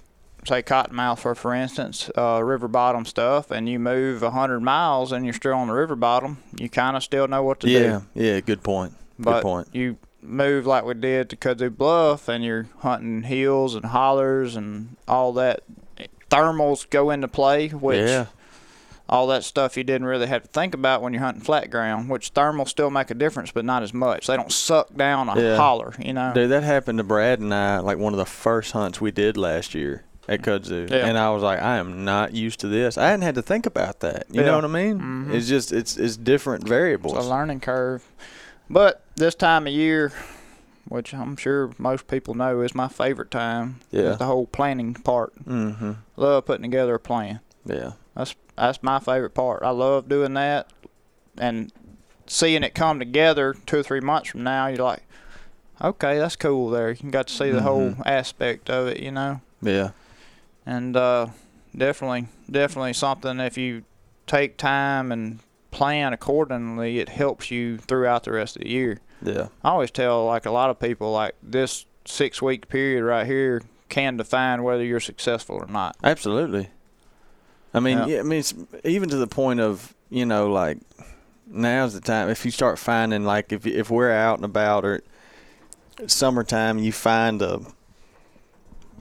say 0.47 0.63
Cottonmouth 0.63 1.19
for 1.19 1.35
for 1.35 1.53
instance, 1.53 2.09
uh, 2.17 2.41
river 2.43 2.67
bottom 2.67 3.05
stuff, 3.05 3.51
and 3.51 3.69
you 3.69 3.77
move 3.79 4.23
a 4.23 4.31
hundred 4.31 4.61
miles 4.61 5.11
and 5.11 5.23
you're 5.25 5.33
still 5.35 5.53
on 5.53 5.67
the 5.67 5.73
river 5.73 5.95
bottom. 5.95 6.37
You 6.59 6.67
kind 6.69 6.97
of 6.97 7.03
still 7.03 7.27
know 7.27 7.43
what 7.43 7.59
to 7.61 7.69
Yeah, 7.69 7.79
do. 7.79 7.85
yeah, 8.15 8.33
Yeah, 8.33 8.39
good 8.39 8.63
point. 8.63 8.93
But 9.19 9.43
point. 9.43 9.67
you 9.71 9.97
move 10.23 10.65
like 10.65 10.83
we 10.83 10.95
did 10.95 11.29
to 11.29 11.35
Kudzu 11.35 11.75
Bluff, 11.75 12.27
and 12.27 12.43
you're 12.43 12.67
hunting 12.79 13.23
hills 13.23 13.75
and 13.75 13.85
hollers 13.85 14.55
and 14.55 14.97
all 15.07 15.31
that. 15.33 15.61
Thermals 16.31 16.89
go 16.89 17.09
into 17.11 17.27
play, 17.27 17.69
which 17.69 17.99
yeah, 17.99 18.27
all 19.11 19.27
that 19.27 19.43
stuff 19.43 19.75
you 19.75 19.83
didn't 19.83 20.07
really 20.07 20.25
have 20.27 20.41
to 20.43 20.47
think 20.47 20.73
about 20.73 21.01
when 21.01 21.13
you're 21.13 21.21
hunting 21.21 21.43
flat 21.43 21.69
ground. 21.69 22.09
Which 22.09 22.33
thermals 22.33 22.69
still 22.69 22.89
make 22.89 23.11
a 23.11 23.13
difference, 23.13 23.51
but 23.51 23.65
not 23.65 23.83
as 23.83 23.93
much. 23.93 24.27
They 24.27 24.37
don't 24.37 24.51
suck 24.51 24.95
down 24.95 25.27
a 25.29 25.39
Yeah. 25.39 25.55
holler, 25.57 25.93
you 25.99 26.13
know. 26.13 26.31
dude, 26.33 26.49
that 26.51 26.63
happened 26.63 26.97
to 26.99 27.03
Brad 27.03 27.39
and 27.39 27.53
I. 27.53 27.79
Like 27.79 27.97
one 27.97 28.13
of 28.13 28.17
the 28.19 28.25
first 28.25 28.71
hunts 28.71 29.01
we 29.01 29.11
did 29.11 29.35
last 29.37 29.75
year 29.75 30.03
at 30.29 30.41
Kudzu, 30.43 30.89
Yeah. 30.89 31.07
and 31.07 31.17
I 31.17 31.29
was 31.31 31.43
like, 31.43 31.61
I 31.61 31.77
am 31.77 32.05
not 32.05 32.33
used 32.33 32.61
to 32.61 32.67
this. 32.67 32.97
I 32.97 33.07
hadn't 33.07 33.23
had 33.23 33.35
to 33.35 33.41
think 33.41 33.65
about 33.65 33.99
that. 33.99 34.27
You 34.31 34.41
Yeah. 34.41 34.47
know 34.47 34.55
what 34.55 34.65
I 34.65 34.67
mean? 34.69 34.99
Mhm. 34.99 35.33
It's 35.33 35.47
just 35.49 35.73
it's 35.73 35.97
it's 35.97 36.15
different 36.15 36.65
variables 36.67 37.17
It's 37.17 37.25
a 37.25 37.29
learning 37.29 37.59
curve. 37.59 38.03
But 38.69 39.01
this 39.15 39.35
time 39.35 39.67
of 39.67 39.73
year, 39.73 40.13
which 40.87 41.13
I'm 41.13 41.35
sure 41.35 41.71
most 41.77 42.07
people 42.07 42.33
know 42.35 42.61
is 42.61 42.73
my 42.73 42.87
favorite 42.87 43.31
time, 43.31 43.81
Yeah. 43.91 44.11
is 44.11 44.17
the 44.19 44.25
whole 44.25 44.45
planning 44.47 44.93
part. 44.93 45.33
mm-hmm. 45.43 45.91
Love 46.15 46.45
putting 46.45 46.63
together 46.63 46.95
a 46.95 46.99
plan. 46.99 47.41
Yeah. 47.65 47.91
That's 48.15 48.35
that's 48.57 48.81
my 48.83 48.99
favorite 48.99 49.33
part. 49.33 49.63
I 49.63 49.69
love 49.71 50.07
doing 50.09 50.33
that, 50.35 50.67
and 51.37 51.71
seeing 52.27 52.63
it 52.63 52.73
come 52.75 52.99
together 52.99 53.55
two 53.65 53.79
or 53.79 53.83
three 53.83 53.99
months 54.01 54.29
from 54.29 54.43
now. 54.43 54.67
You're 54.67 54.77
like, 54.83 55.03
okay, 55.81 56.17
that's 56.17 56.35
cool. 56.35 56.69
There, 56.69 56.91
you 56.91 57.11
got 57.11 57.27
to 57.27 57.33
see 57.33 57.49
the 57.51 57.61
whole 57.61 57.91
Mhm. 57.91 58.01
aspect 58.05 58.69
of 58.69 58.87
it, 58.87 58.99
you 58.99 59.11
know. 59.11 59.41
Yeah. 59.61 59.91
And 60.65 60.95
uh, 60.95 61.27
definitely, 61.75 62.27
definitely 62.49 62.93
something. 62.93 63.39
If 63.39 63.57
you 63.57 63.83
take 64.27 64.57
time 64.57 65.11
and 65.11 65.39
plan 65.71 66.13
accordingly, 66.13 66.99
it 66.99 67.09
helps 67.09 67.49
you 67.51 67.77
throughout 67.77 68.23
the 68.23 68.31
rest 68.33 68.55
of 68.57 68.61
the 68.63 68.69
year. 68.69 68.99
Yeah. 69.21 69.47
I 69.63 69.69
always 69.69 69.91
tell 69.91 70.25
like 70.25 70.45
a 70.45 70.51
lot 70.51 70.69
of 70.69 70.79
people 70.79 71.11
like 71.11 71.35
this 71.43 71.85
six 72.05 72.41
week 72.41 72.67
period 72.69 73.03
right 73.03 73.25
here 73.25 73.61
can 73.89 74.17
define 74.17 74.63
whether 74.63 74.83
you're 74.83 74.99
successful 74.99 75.55
or 75.57 75.67
not. 75.67 75.95
Absolutely. 76.03 76.69
I 77.73 77.79
mean, 77.79 77.97
Yeah. 77.99 78.05
yeah. 78.07 78.19
I 78.19 78.23
mean, 78.23 78.39
it's 78.39 78.53
even 78.83 79.09
to 79.09 79.17
the 79.17 79.27
point 79.27 79.59
of 79.59 79.93
you 80.09 80.25
know, 80.25 80.51
like 80.51 80.77
now's 81.47 81.93
the 81.93 82.01
time. 82.01 82.29
If 82.29 82.43
you 82.45 82.51
start 82.51 82.77
finding 82.79 83.23
like 83.25 83.51
if 83.53 83.65
if 83.65 83.89
we're 83.89 84.11
out 84.11 84.37
and 84.37 84.45
about 84.45 84.83
or 84.85 85.01
summertime, 86.07 86.79
you 86.79 86.91
find 86.91 87.41
a 87.41 87.61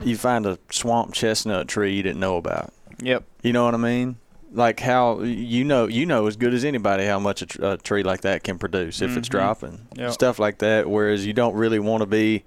you 0.02 0.16
find 0.16 0.46
a 0.46 0.59
swamp 0.70 1.12
chestnut 1.12 1.68
tree 1.68 1.94
you 1.94 2.02
didn't 2.02 2.20
know 2.20 2.37
about. 2.37 2.72
Yep. 3.02 3.24
You 3.42 3.52
know 3.52 3.64
what 3.64 3.74
I 3.74 3.78
mean? 3.78 4.16
Like 4.52 4.80
how 4.80 5.20
you 5.20 5.64
know 5.64 5.87
you 5.87 6.06
know 6.06 6.26
as 6.26 6.37
good 6.37 6.54
as 6.54 6.64
anybody 6.64 7.04
how 7.06 7.18
much 7.18 7.42
a, 7.42 7.46
tr- 7.46 7.64
a 7.64 7.76
tree 7.76 8.02
like 8.02 8.22
that 8.22 8.42
can 8.42 8.59
produce 8.59 9.00
if 9.00 9.16
it's 9.16 9.28
Mhm. 9.28 9.33
dropping 9.33 9.87
Yep. 9.96 10.12
stuff 10.12 10.38
like 10.38 10.59
that. 10.59 10.88
Whereas 10.90 11.24
you 11.26 11.33
don't 11.33 11.54
really 11.54 11.78
want 11.78 12.00
to 12.02 12.06
be 12.06 12.44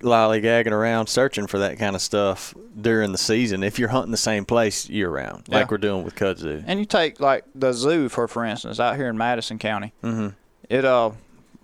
lollygagging 0.00 0.72
around 0.72 1.06
searching 1.08 1.46
for 1.46 1.58
that 1.58 1.78
kind 1.78 1.94
of 1.96 2.02
stuff 2.02 2.54
during 2.80 3.12
the 3.12 3.18
season 3.18 3.62
if 3.62 3.78
you're 3.78 3.88
hunting 3.88 4.10
the 4.10 4.16
same 4.16 4.44
place 4.44 4.88
year 4.88 5.08
round, 5.08 5.48
like 5.48 5.70
we're 5.70 5.78
doing 5.78 6.04
with 6.04 6.14
kudzu. 6.14 6.64
And 6.66 6.78
you 6.78 6.84
take 6.86 7.20
like 7.20 7.44
the 7.54 7.72
zoo 7.72 8.08
for 8.08 8.28
for 8.28 8.44
instance 8.44 8.78
out 8.80 8.96
here 8.96 9.08
in 9.08 9.16
Madison 9.18 9.58
County. 9.58 9.92
Mm-hmm. 10.02 10.28
It 10.68 10.84
uh, 10.84 11.10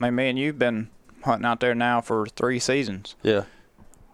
I 0.00 0.04
mean, 0.06 0.14
me 0.14 0.28
and 0.30 0.38
you've 0.38 0.58
been 0.58 0.88
hunting 1.24 1.46
out 1.46 1.61
there 1.61 1.74
now 1.74 2.00
for 2.00 2.26
three 2.26 2.58
seasons. 2.58 3.14
Yeah. 3.22 3.44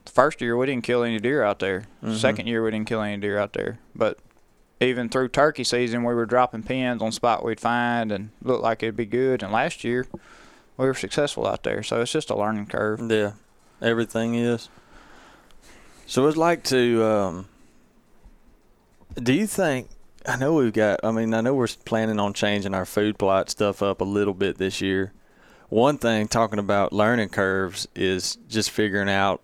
The 0.04 0.12
first 0.12 0.40
year 0.40 0.56
we 0.56 0.66
didn't 0.66 0.84
kill 0.84 1.02
any 1.02 1.18
deer 1.18 1.42
out 1.42 1.58
there. 1.58 1.84
Mhm. 2.02 2.16
Second 2.16 2.46
year 2.46 2.62
we 2.64 2.70
didn't 2.70 2.88
kill 2.88 3.02
any 3.02 3.16
deer 3.18 3.38
out 3.38 3.52
there. 3.52 3.78
But 3.94 4.18
even 4.80 5.08
through 5.08 5.28
turkey 5.28 5.64
season, 5.64 6.04
we 6.04 6.14
were 6.14 6.26
dropping 6.26 6.62
pins 6.62 7.02
on 7.02 7.12
spot 7.12 7.44
we'd 7.44 7.60
find 7.60 8.12
and 8.12 8.30
looked 8.42 8.62
like 8.62 8.82
it'd 8.82 8.96
be 8.96 9.06
good. 9.06 9.42
And 9.42 9.52
last 9.52 9.84
year 9.84 10.06
we 10.76 10.86
were 10.86 10.94
successful 10.94 11.46
out 11.46 11.62
there. 11.64 11.82
So 11.82 12.00
it's 12.00 12.12
just 12.12 12.30
a 12.30 12.36
learning 12.36 12.66
curve. 12.66 13.00
Yeah, 13.10 13.32
everything 13.80 14.34
is. 14.34 14.68
So 16.06 16.26
it's 16.26 16.36
like 16.36 16.64
to. 16.64 17.04
Um, 17.04 17.48
do 19.14 19.32
you 19.32 19.46
think? 19.46 19.88
I 20.26 20.36
know 20.36 20.54
we've 20.54 20.72
got. 20.72 21.00
I 21.04 21.10
mean, 21.10 21.34
I 21.34 21.40
know 21.40 21.54
we're 21.54 21.68
planning 21.84 22.18
on 22.18 22.32
changing 22.32 22.74
our 22.74 22.86
food 22.86 23.18
plot 23.18 23.50
stuff 23.50 23.82
up 23.82 24.00
a 24.00 24.04
little 24.04 24.34
bit 24.34 24.58
this 24.58 24.80
year. 24.80 25.12
One 25.68 25.98
thing 25.98 26.28
talking 26.28 26.58
about 26.58 26.92
learning 26.92 27.28
curves 27.28 27.86
is 27.94 28.38
just 28.48 28.70
figuring 28.70 29.10
out 29.10 29.42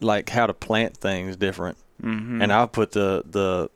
like 0.00 0.30
how 0.30 0.46
to 0.46 0.54
plant 0.54 0.96
things 0.96 1.36
different. 1.36 1.76
Mm-hmm. 2.02 2.42
And 2.42 2.52
I'll 2.52 2.68
put 2.68 2.92
the 2.92 3.22
the 3.26 3.70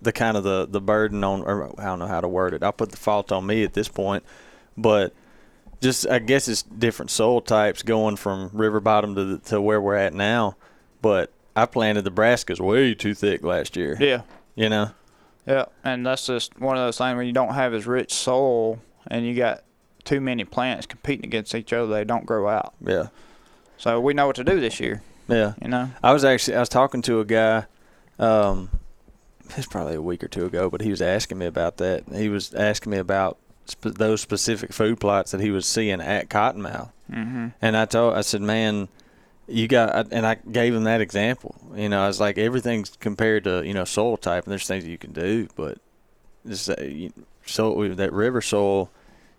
the 0.00 0.12
kind 0.12 0.36
of 0.36 0.42
the 0.42 0.66
the 0.68 0.80
burden 0.80 1.22
on 1.22 1.42
or 1.42 1.80
I 1.80 1.84
don't 1.84 2.00
know 2.00 2.06
how 2.06 2.20
to 2.20 2.28
word 2.28 2.54
it. 2.54 2.62
I'll 2.62 2.72
put 2.72 2.90
the 2.90 2.96
fault 2.96 3.30
on 3.30 3.46
me 3.46 3.62
at 3.62 3.72
this 3.72 3.88
point, 3.88 4.24
but 4.76 5.14
just 5.82 6.08
I 6.08 6.18
guess 6.20 6.48
it's 6.48 6.62
different 6.62 7.10
soil 7.10 7.40
types 7.42 7.82
going 7.82 8.16
from 8.16 8.50
river 8.54 8.80
bottom 8.80 9.14
to 9.16 9.24
the, 9.24 9.38
to 9.50 9.60
where 9.60 9.80
we're 9.80 9.96
at 9.96 10.14
now. 10.14 10.56
But 11.02 11.30
I 11.54 11.66
planted 11.66 12.02
the 12.04 12.10
brassicas 12.10 12.60
way 12.60 12.94
too 12.94 13.12
thick 13.14 13.42
last 13.42 13.76
year. 13.76 13.96
yeah. 14.00 14.22
You 14.54 14.68
know. 14.68 14.90
Yeah, 15.46 15.64
and 15.82 16.06
that's 16.06 16.26
just 16.26 16.58
one 16.60 16.76
of 16.76 16.84
those 16.84 16.98
things 16.98 17.16
when 17.16 17.26
you 17.26 17.32
don't 17.32 17.54
have 17.54 17.74
as 17.74 17.86
rich 17.86 18.14
soil 18.14 18.78
and 19.08 19.26
you 19.26 19.34
got 19.34 19.64
too 20.04 20.20
many 20.20 20.44
plants 20.44 20.86
competing 20.86 21.24
against 21.24 21.54
each 21.54 21.72
other, 21.72 21.88
they 21.92 22.04
don't 22.04 22.24
grow 22.26 22.48
out. 22.48 22.72
Yeah. 22.80 23.08
So 23.76 24.00
we 24.00 24.14
know 24.14 24.28
what 24.28 24.36
to 24.36 24.44
do 24.44 24.60
this 24.60 24.78
year, 24.78 25.02
Yeah. 25.26 25.54
you 25.60 25.66
know. 25.68 25.90
I 26.02 26.12
was 26.12 26.24
actually 26.24 26.56
I 26.56 26.60
was 26.60 26.68
talking 26.68 27.02
to 27.02 27.18
a 27.18 27.24
guy, 27.24 27.64
um, 28.20 28.70
it's 29.56 29.66
probably 29.66 29.94
a 29.96 30.02
week 30.02 30.22
or 30.22 30.28
two 30.28 30.46
ago, 30.46 30.70
but 30.70 30.80
he 30.80 30.90
was 30.90 31.02
asking 31.02 31.38
me 31.38 31.46
about 31.46 31.78
that. 31.78 32.04
He 32.14 32.28
was 32.28 32.54
asking 32.54 32.92
me 32.92 32.98
about 32.98 33.36
sp- 33.66 33.94
those 33.96 34.20
specific 34.20 34.72
food 34.72 35.00
plots 35.00 35.30
that 35.32 35.40
he 35.40 35.50
was 35.50 35.66
seeing 35.66 36.00
at 36.00 36.28
Cottonmouth, 36.28 36.90
Mm-hmm. 37.10 37.48
and 37.60 37.76
I 37.76 37.84
told 37.84 38.14
I 38.14 38.22
said, 38.22 38.40
man, 38.40 38.88
you 39.46 39.68
got, 39.68 40.12
and 40.12 40.24
I 40.26 40.36
gave 40.36 40.74
him 40.74 40.84
that 40.84 41.00
example. 41.02 41.54
You 41.74 41.88
know, 41.90 42.02
I 42.02 42.06
was 42.06 42.18
like, 42.20 42.38
everything's 42.38 42.96
compared 43.00 43.44
to 43.44 43.62
you 43.66 43.74
know 43.74 43.84
soil 43.84 44.16
type, 44.16 44.44
and 44.44 44.50
there's 44.52 44.66
things 44.66 44.84
that 44.84 44.90
you 44.90 44.98
can 44.98 45.12
do, 45.12 45.48
but 45.56 45.78
just 46.46 46.70
uh, 46.70 46.76
you- 46.80 47.12
so 47.44 47.88
that 47.94 48.12
river 48.12 48.40
soil. 48.40 48.90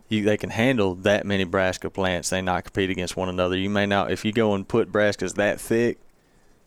You, 0.09 0.21
they 0.23 0.37
can 0.37 0.51
handle 0.51 0.93
that 0.95 1.25
many 1.25 1.43
brassica 1.45 1.89
plants. 1.89 2.29
They 2.29 2.41
not 2.41 2.65
compete 2.65 2.89
against 2.91 3.15
one 3.17 3.29
another. 3.29 3.55
You 3.57 3.69
may 3.69 3.85
not 3.87 4.11
if 4.11 4.23
you 4.25 4.31
go 4.33 4.53
and 4.53 4.67
put 4.67 4.91
brassicas 4.91 5.35
that 5.35 5.59
thick 5.59 5.97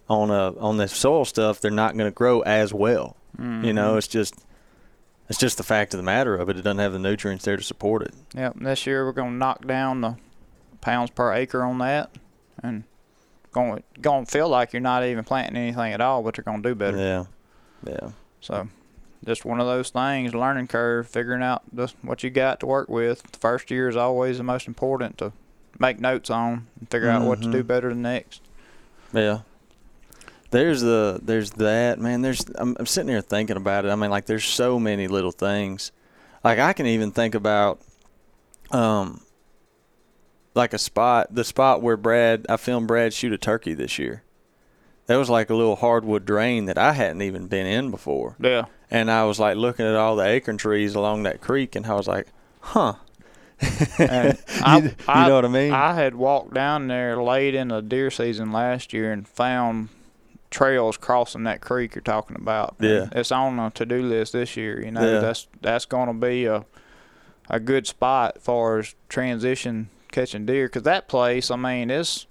on 0.09 0.31
a 0.31 0.59
on 0.59 0.79
the 0.79 0.88
soil 0.88 1.25
stuff, 1.27 1.61
they're 1.61 1.71
not 1.71 1.97
going 1.97 2.11
to 2.11 2.14
grow 2.14 2.40
as 2.40 2.73
well. 2.75 3.14
You 3.38 3.73
know, 3.75 3.99
it's 3.99 4.09
just 4.09 4.35
it's 5.28 5.38
just 5.38 5.56
the 5.56 5.62
fact 5.62 5.92
of 5.94 5.98
the 5.98 6.04
matter 6.04 6.36
of 6.36 6.48
it. 6.48 6.56
It 6.56 6.62
doesn't 6.62 6.78
have 6.78 6.92
the 6.92 6.98
nutrients 6.98 7.44
there 7.44 7.56
to 7.56 7.62
support 7.62 8.02
it. 8.02 8.14
Yep. 8.34 8.54
This 8.60 8.86
year 8.86 9.04
we're 9.04 9.12
gonna 9.12 9.30
knock 9.32 9.66
down 9.66 10.00
the 10.00 10.16
pounds 10.80 11.10
per 11.10 11.32
acre 11.32 11.62
on 11.64 11.78
that, 11.78 12.10
and 12.62 12.84
going 13.52 13.82
going 14.00 14.24
to 14.26 14.30
feel 14.30 14.48
like 14.48 14.72
you're 14.72 14.80
not 14.80 15.04
even 15.04 15.24
planting 15.24 15.56
anything 15.56 15.92
at 15.92 16.00
all, 16.00 16.22
but 16.22 16.36
you're 16.36 16.44
gonna 16.44 16.62
do 16.62 16.74
better. 16.74 16.96
Yeah, 16.98 17.24
yeah, 17.86 18.10
So, 18.40 18.68
just 19.24 19.44
one 19.44 19.60
of 19.60 19.66
those 19.66 19.90
things, 19.90 20.34
learning 20.34 20.68
curve, 20.68 21.08
figuring 21.08 21.42
out 21.42 21.62
just 21.74 21.96
what 22.02 22.22
you 22.22 22.30
got 22.30 22.60
to 22.60 22.66
work 22.66 22.88
with. 22.88 23.22
The 23.32 23.38
first 23.38 23.70
year 23.70 23.88
is 23.88 23.96
always 23.96 24.38
the 24.38 24.44
most 24.44 24.68
important 24.68 25.18
to 25.18 25.32
make 25.78 25.98
notes 25.98 26.30
on 26.30 26.68
and 26.78 26.88
figure 26.90 27.08
out 27.10 27.22
what 27.22 27.42
to 27.42 27.50
do 27.50 27.62
Mhm. 27.64 27.66
better 27.66 27.88
the 27.88 27.94
next. 27.96 28.42
yeah. 29.12 29.40
There's 30.50 30.80
the 30.80 31.18
there's 31.22 31.50
that 31.52 31.98
man. 31.98 32.22
There's 32.22 32.44
I'm, 32.56 32.76
I'm 32.78 32.87
sitting 32.87 33.09
here 33.09 33.20
thinking 33.20 33.56
about 33.56 33.85
it. 33.85 33.88
I 33.90 33.96
mean, 33.96 34.11
like 34.11 34.26
there's 34.26 34.44
so 34.44 34.78
many 34.78 35.09
little 35.09 35.32
things. 35.32 35.92
Like 36.44 36.59
I 36.59 36.72
can 36.72 36.87
even 36.87 37.11
think 37.11 37.35
about, 37.35 37.80
um, 38.70 39.22
like 40.54 40.72
a 40.72 40.78
spot, 40.78 41.35
the 41.35 41.44
spot 41.44 41.82
where 41.82 41.96
Brad 41.96 42.46
I 42.48 42.56
filmed 42.56 42.87
Brad 42.88 43.12
shoot 43.12 43.32
a 43.32 43.38
turkey 43.38 43.74
this 43.74 43.98
year. 43.98 44.22
That 45.06 45.16
was 45.16 45.30
like 45.30 45.50
a 45.50 45.54
little 45.54 45.76
hardwood 45.76 46.24
drain 46.24 46.64
that 46.66 46.78
I 46.78 46.92
hadn't 46.92 47.22
even 47.22 47.46
been 47.46 47.66
in 47.66 47.90
before. 47.92 48.35
Yeah. 48.40 48.64
and 48.90 49.09
I 49.11 49.24
was 49.24 49.38
like 49.38 49.56
looking 49.56 49.87
at 49.87 49.94
all 49.94 50.16
the 50.16 50.26
acorn 50.26 50.59
trees 50.59 50.94
along 50.94 51.24
that 51.24 51.40
creek, 51.40 51.76
and 51.76 51.87
I 51.87 51.94
was 51.94 52.09
like, 52.09 52.26
"Huh." 52.61 52.94
And 53.98 54.38
you, 54.48 54.92
I- 55.09 55.22
you 55.22 55.28
know 55.28 55.35
what 55.37 55.44
I 55.44 55.48
mean? 55.48 55.72
I 55.72 55.94
had 55.94 56.14
walked 56.14 56.54
down 56.54 56.88
there 56.88 57.20
late 57.22 57.54
in 57.54 57.68
the 57.68 57.80
deer 57.82 58.11
season 58.11 58.52
last 58.52 58.92
year 58.92 59.12
and 59.12 59.26
found 59.28 59.88
trails 60.50 60.96
crossing 60.96 61.44
that 61.44 61.61
creek 61.61 61.94
you're 61.94 62.02
talking 62.02 62.37
about. 62.37 62.76
And 62.78 62.88
Yeah. 62.88 63.09
it's 63.12 63.32
on 63.32 63.56
the 63.56 63.70
to-do 63.70 64.02
list 64.02 64.32
this 64.32 64.56
year. 64.56 64.82
You 64.85 64.90
know, 64.92 65.00
Yeah. 65.14 65.18
that's 65.20 65.46
that's 65.61 65.85
going 65.85 66.09
to 66.09 66.14
be 66.14 66.46
a 66.46 66.64
a 67.48 67.61
good 67.61 67.87
spot 67.87 68.35
as 68.37 68.42
far 68.42 68.78
as 68.78 68.94
transition 69.09 69.88
catching 70.11 70.46
deer 70.46 70.66
because 70.66 70.82
that 70.82 71.06
place, 71.09 71.50
I 71.50 71.56
mean, 71.56 71.90
it's 71.90 72.26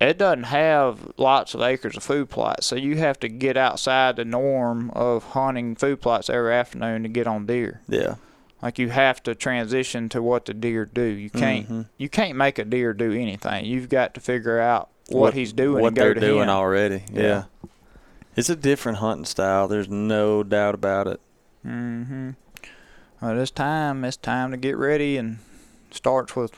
it 0.00 0.16
doesn't 0.16 0.44
have 0.44 1.10
lots 1.16 1.54
of 1.54 1.60
acres 1.62 1.96
of 1.96 2.02
food 2.04 2.28
plots, 2.30 2.66
so 2.66 2.76
you 2.76 2.96
have 2.98 3.18
to 3.20 3.28
get 3.28 3.56
outside 3.56 4.14
the 4.16 4.24
norm 4.24 4.90
of 4.94 5.24
hunting 5.24 5.74
food 5.74 6.00
plots 6.00 6.30
every 6.30 6.54
afternoon 6.54 7.02
to 7.02 7.08
get 7.08 7.26
on 7.26 7.46
deer. 7.46 7.80
yeah, 7.88 8.14
Like 8.62 8.78
you 8.78 8.90
have 8.90 9.22
to 9.24 9.34
transition 9.34 10.08
to 10.10 10.22
what 10.22 10.44
the 10.44 10.54
deer 10.54 10.84
do. 10.84 11.02
You 11.02 11.30
can't 11.30 11.68
Mhm. 11.68 11.86
you 11.96 12.08
can't 12.08 12.36
make 12.36 12.58
a 12.58 12.64
deer 12.64 12.92
do 12.92 13.10
anything. 13.12 13.64
You've 13.64 13.88
got 13.88 14.14
to 14.14 14.20
figure 14.20 14.60
out 14.60 14.88
what, 15.08 15.34
he's 15.34 15.52
doing 15.52 15.82
what 15.82 15.88
and 15.88 15.96
go 15.96 16.02
they're 16.04 16.14
to 16.14 16.20
doing 16.20 16.44
him. 16.44 16.48
already. 16.50 17.04
Yeah. 17.12 17.22
Yeah. 17.22 17.44
it's 18.36 18.48
a 18.50 18.56
different 18.56 18.98
hunting 18.98 19.24
style. 19.24 19.68
There's 19.68 19.88
no 19.88 20.42
doubt 20.42 20.74
about 20.74 21.06
it. 21.06 21.20
Mm-hmm. 21.66 22.30
Well, 23.20 23.38
it's 23.40 23.50
time. 23.50 24.04
It's 24.04 24.16
time 24.16 24.50
to 24.52 24.56
get 24.56 24.76
ready, 24.76 25.16
and 25.16 25.38
starts 25.90 26.36
with 26.36 26.52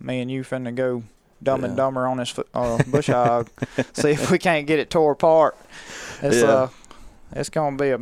me 0.00 0.20
and 0.20 0.30
you 0.30 0.42
finna 0.42 0.74
go 0.74 1.02
dumb 1.42 1.64
and 1.64 1.76
dumber 1.76 2.06
on 2.06 2.16
this 2.16 2.38
uh, 2.54 2.82
bush 2.86 3.08
hog. 3.08 3.50
See 3.92 4.10
if 4.10 4.30
we 4.30 4.38
can't 4.38 4.66
get 4.66 4.78
it 4.78 4.88
tore 4.90 5.12
apart. 5.12 5.56
It's 6.22 6.36
Yeah. 6.42 6.48
uh, 6.48 6.68
it's 7.32 7.50
gonna 7.50 7.76
be 7.76 7.90
a. 7.90 7.98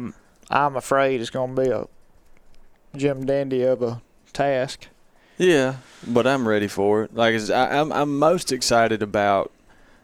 I'm 0.50 0.76
afraid 0.76 1.20
it's 1.20 1.30
gonna 1.30 1.54
be 1.60 1.68
a 1.70 1.86
Jim 2.96 3.26
Dandy 3.26 3.62
of 3.62 3.82
a 3.82 4.00
task. 4.32 4.86
Yeah, 5.38 5.76
but 6.06 6.26
I'm 6.26 6.46
ready 6.48 6.68
for 6.68 7.02
it. 7.04 7.14
Like 7.14 7.32
I 7.32 7.36
s- 7.36 7.50
I, 7.50 7.76
am 7.76 7.92
I'm 7.92 8.18
most 8.18 8.52
excited 8.52 9.02
about. 9.02 9.50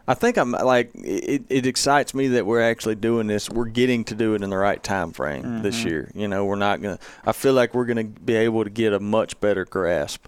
I 0.06 0.12
think 0.14 0.36
I'm 0.36 0.50
like 0.52 0.90
it. 0.94 1.44
It 1.48 1.66
excites 1.66 2.12
me 2.14 2.28
that 2.28 2.44
we're 2.44 2.60
actually 2.60 2.94
doing 2.96 3.26
this. 3.26 3.48
We're 3.48 3.64
getting 3.64 4.04
to 4.04 4.14
do 4.14 4.34
it 4.34 4.42
in 4.42 4.50
the 4.50 4.56
right 4.58 4.82
time 4.82 5.12
frame 5.12 5.62
this 5.62 5.80
Mhm. 5.80 5.84
year. 5.86 6.10
You 6.14 6.28
know, 6.28 6.44
we're 6.44 6.56
not 6.56 6.82
gonna. 6.82 6.98
I 7.24 7.32
feel 7.32 7.54
like 7.54 7.72
we're 7.74 7.86
gonna 7.86 8.04
be 8.04 8.34
able 8.36 8.64
to 8.64 8.70
get 8.70 8.92
a 8.92 9.00
much 9.00 9.40
better 9.40 9.64
grasp 9.64 10.26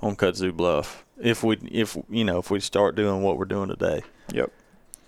on 0.00 0.14
Kudzu 0.14 0.52
Bluff 0.56 1.04
if 1.20 1.42
we 1.42 1.56
if 1.72 1.96
you 2.08 2.24
know 2.24 2.38
if 2.38 2.50
we 2.50 2.60
start 2.60 2.94
doing 2.94 3.22
what 3.22 3.36
we're 3.36 3.46
doing 3.46 3.68
today. 3.68 4.02
Yep. 4.32 4.52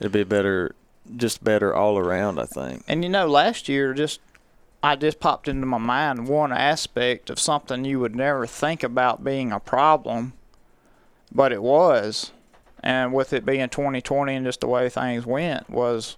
It'd 0.01 0.13
be 0.13 0.25
better, 0.25 0.75
just 1.17 1.45
better 1.45 1.73
all 1.75 1.97
around. 1.97 2.41
I 2.41 2.47
think. 2.47 2.83
And 2.89 3.05
you 3.05 3.11
know, 3.11 3.29
last 3.29 3.69
year 3.69 3.95
just 3.95 4.19
I 4.83 4.97
just 4.97 5.21
popped 5.21 5.47
into 5.49 5.67
my 5.67 5.79
mind 5.79 6.27
one 6.29 6.53
aspect 6.53 7.31
of 7.31 7.39
something 7.39 7.85
you 7.85 8.01
would 8.01 8.17
never 8.17 8.47
think 8.47 8.83
about 8.83 9.23
being 9.23 9.53
a 9.53 9.61
problem, 9.61 10.33
but 11.33 11.53
it 11.53 11.63
was. 11.63 12.33
And 12.83 13.13
with 13.13 13.33
it 13.33 13.45
being 13.45 13.69
2020 13.69 14.35
and 14.35 14.47
just 14.47 14.61
the 14.61 14.69
way 14.69 14.89
things 14.89 15.27
went 15.27 15.69
was 15.69 16.17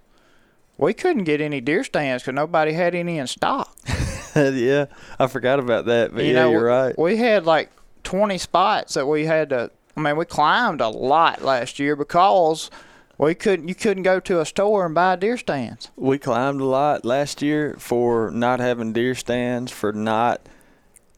we 0.77 0.93
couldn't 0.93 1.23
get 1.23 1.41
any 1.41 1.61
deer 1.61 1.83
stands 1.83 2.23
because 2.23 2.35
nobody 2.35 2.73
had 2.73 2.95
any 2.95 3.17
in 3.17 3.27
stock. 3.27 3.75
yeah, 4.35 4.85
I 5.19 5.27
forgot 5.27 5.59
about 5.59 5.85
that. 5.85 6.13
But 6.13 6.23
you 6.23 6.33
yeah, 6.33 6.43
know, 6.43 6.51
you're 6.51 6.65
right. 6.65 6.97
We 6.97 7.17
had 7.17 7.45
like 7.45 7.71
20 8.03 8.37
spots 8.37 8.93
that 8.95 9.07
we 9.07 9.25
had 9.25 9.49
to. 9.49 9.71
I 9.95 9.99
mean, 10.01 10.15
we 10.17 10.25
climbed 10.25 10.81
a 10.81 10.87
lot 10.89 11.41
last 11.41 11.79
year 11.79 11.95
because 11.95 12.71
we 13.17 13.35
couldn't. 13.35 13.67
You 13.67 13.75
couldn't 13.75 14.03
go 14.03 14.19
to 14.21 14.39
a 14.39 14.45
store 14.45 14.85
and 14.85 14.95
buy 14.95 15.15
deer 15.17 15.37
stands. 15.37 15.91
we 15.95 16.17
climbed 16.17 16.61
a 16.61 16.65
lot 16.65 17.03
last 17.05 17.41
year 17.41 17.75
for 17.77 18.31
not 18.31 18.59
having 18.59 18.93
deer 18.93 19.13
stands 19.15 19.71
for 19.71 19.91
not 19.91 20.41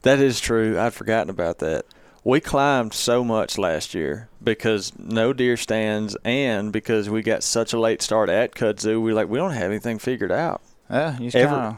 that 0.02 0.20
is 0.20 0.40
true 0.42 0.78
i'd 0.78 0.94
forgotten 0.94 1.30
about 1.30 1.60
that 1.60 1.86
we 2.24 2.40
climbed 2.40 2.94
so 2.94 3.24
much 3.24 3.58
last 3.58 3.94
year 3.94 4.30
because 4.44 4.94
no 4.98 5.34
deer 5.34 5.58
stands 5.58 6.16
and 6.24 6.72
because 6.72 7.10
we 7.10 7.22
got 7.22 7.44
such 7.44 7.74
a 7.74 7.80
late 7.80 8.02
start 8.02 8.30
at 8.30 8.54
kudzu 8.54 9.02
we 9.02 9.14
like 9.14 9.28
we 9.28 9.38
don't 9.38 9.52
have 9.52 9.70
anything 9.70 10.00
figured 10.00 10.32
out 10.32 10.62
Yeah, 10.90 11.18
you 11.18 11.30
just 11.30 11.46
kind 11.46 11.76
of 11.76 11.78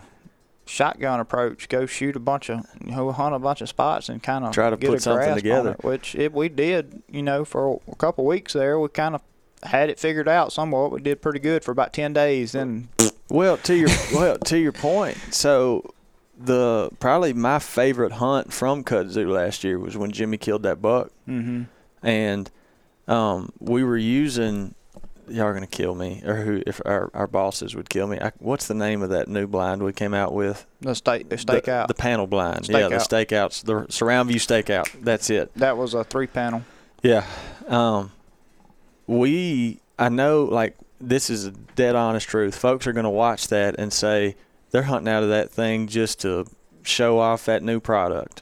shotgun 0.66 1.20
approach. 1.20 1.70
Go 1.70 1.86
shoot 1.86 2.16
a 2.16 2.20
bunch 2.20 2.50
of, 2.50 2.66
you 2.84 2.92
know, 2.92 3.12
hunt 3.12 3.36
a 3.36 3.40
bunch 3.40 3.62
of 3.62 3.70
spots 3.70 4.10
and 4.10 4.22
kind 4.22 4.46
of 4.46 4.52
Try 4.52 4.70
to 4.70 4.78
get 4.78 4.90
put 4.90 5.02
something 5.02 5.36
together. 5.36 5.72
It, 5.72 5.84
which 5.84 6.16
if 6.16 6.34
we 6.34 6.50
did, 6.50 7.04
you 7.10 7.24
know, 7.24 7.46
for 7.46 7.80
a 7.88 7.96
couple 7.96 8.26
weeks 8.26 8.54
there, 8.54 8.80
we 8.80 8.90
kind 8.90 9.16
of 9.16 9.22
had 9.64 9.90
it 9.90 10.00
figured 10.00 10.28
out 10.28 10.52
somewhat. 10.52 10.92
We 10.92 11.02
did 11.02 11.22
pretty 11.22 11.40
good 11.40 11.64
for 11.64 11.72
about 11.72 11.94
ten 11.94 12.14
days. 12.14 12.52
Then 12.52 12.90
well 13.30 13.58
to 13.58 13.76
your 13.76 13.90
well 14.14 14.38
to 14.38 14.58
your 14.58 14.72
point 14.72 15.18
so 15.32 15.95
the 16.38 16.90
probably 17.00 17.34
my 17.34 17.60
favorite 17.60 18.14
hunt 18.14 18.52
from 18.52 18.84
kudzu 18.84 19.28
last 19.28 19.64
year 19.64 19.80
was 19.80 19.96
when 19.98 20.12
jimmy 20.12 20.38
killed 20.38 20.64
that 20.64 20.82
buck. 20.82 21.12
Mm-hmm. 21.28 21.64
and 22.06 22.52
um, 23.08 23.52
we 23.60 23.84
were 23.84 23.98
using 23.98 24.74
y'all 25.28 25.46
are 25.46 25.54
gonna 25.54 25.68
kill 25.68 25.96
me 25.96 26.22
or 26.26 26.36
who 26.38 26.62
if 26.68 26.82
our, 26.86 27.10
our 27.14 27.28
bosses 27.28 27.76
would 27.76 27.90
kill 27.90 28.08
me. 28.08 28.20
I, 28.20 28.32
what's 28.40 28.68
the 28.68 28.74
name 28.74 29.02
of 29.02 29.10
that 29.10 29.28
new 29.28 29.48
blind 29.48 29.82
we 29.84 29.94
came 29.94 30.14
out 30.14 30.34
with? 30.34 30.66
The 30.82 30.94
stake, 30.96 31.30
the 31.30 31.36
the, 31.36 31.44
stakeout. 31.44 31.88
the 31.88 31.94
panel 31.94 32.28
blind. 32.28 32.68
Yeah 32.70 32.90
the 32.90 32.96
stakeouts 32.96 33.64
the 33.64 33.86
surround 33.92 34.30
view 34.30 34.40
stakeout. 34.40 34.88
That's 35.02 35.30
it. 35.30 35.54
That 35.56 35.78
was 35.78 35.94
a 35.94 36.04
three 36.04 36.28
panel. 36.28 36.64
yeah 37.02 37.26
um, 37.68 38.12
we 39.08 39.80
i 39.98 40.10
know 40.10 40.44
like 40.46 40.76
this 41.00 41.30
is 41.30 41.46
a 41.46 41.52
dead 41.52 41.96
honest 41.96 42.28
truth. 42.28 42.56
Folks 42.56 42.88
are 42.88 42.94
gonna 42.94 43.10
watch 43.10 43.48
that 43.50 43.76
and 43.78 43.92
say 43.94 44.36
they're 44.72 44.84
hunting 44.84 45.12
out 45.12 45.24
of 45.24 45.30
that 45.30 45.50
thing 45.52 45.88
just 45.88 46.20
to 46.22 46.46
show 46.84 47.20
off 47.20 47.46
that 47.46 47.64
new 47.64 47.80
product 47.80 48.42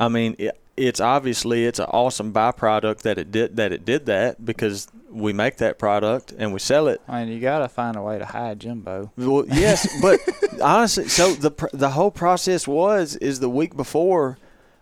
i 0.00 0.08
mean 0.08 0.34
it, 0.38 0.58
it's 0.76 1.00
obviously 1.00 1.64
it's 1.66 1.78
an 1.78 1.86
awesome 1.90 2.32
byproduct 2.32 2.98
that 3.02 3.18
it 3.18 3.30
did 3.30 3.56
that 3.56 3.72
it 3.72 3.84
did 3.84 4.06
that 4.06 4.44
because 4.44 4.88
we 5.10 5.32
make 5.32 5.58
that 5.58 5.78
product 5.78 6.32
and 6.38 6.52
we 6.54 6.58
sell 6.58 6.88
it 6.88 7.00
I 7.06 7.24
mean, 7.24 7.34
you 7.34 7.40
gotta 7.40 7.68
find 7.68 7.96
a 7.96 8.02
way 8.02 8.18
to 8.18 8.24
hide 8.24 8.60
Jimbo. 8.60 9.12
well, 9.18 9.44
yes, 9.46 9.86
but 10.00 10.18
honestly, 10.62 11.06
so 11.08 11.34
the 11.34 11.50
the 11.74 11.90
whole 11.90 12.10
process 12.10 12.66
was 12.66 13.16
is 13.16 13.38
the 13.40 13.50
week 13.50 13.76
before. 13.76 14.38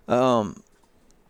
Um, 0.07 0.63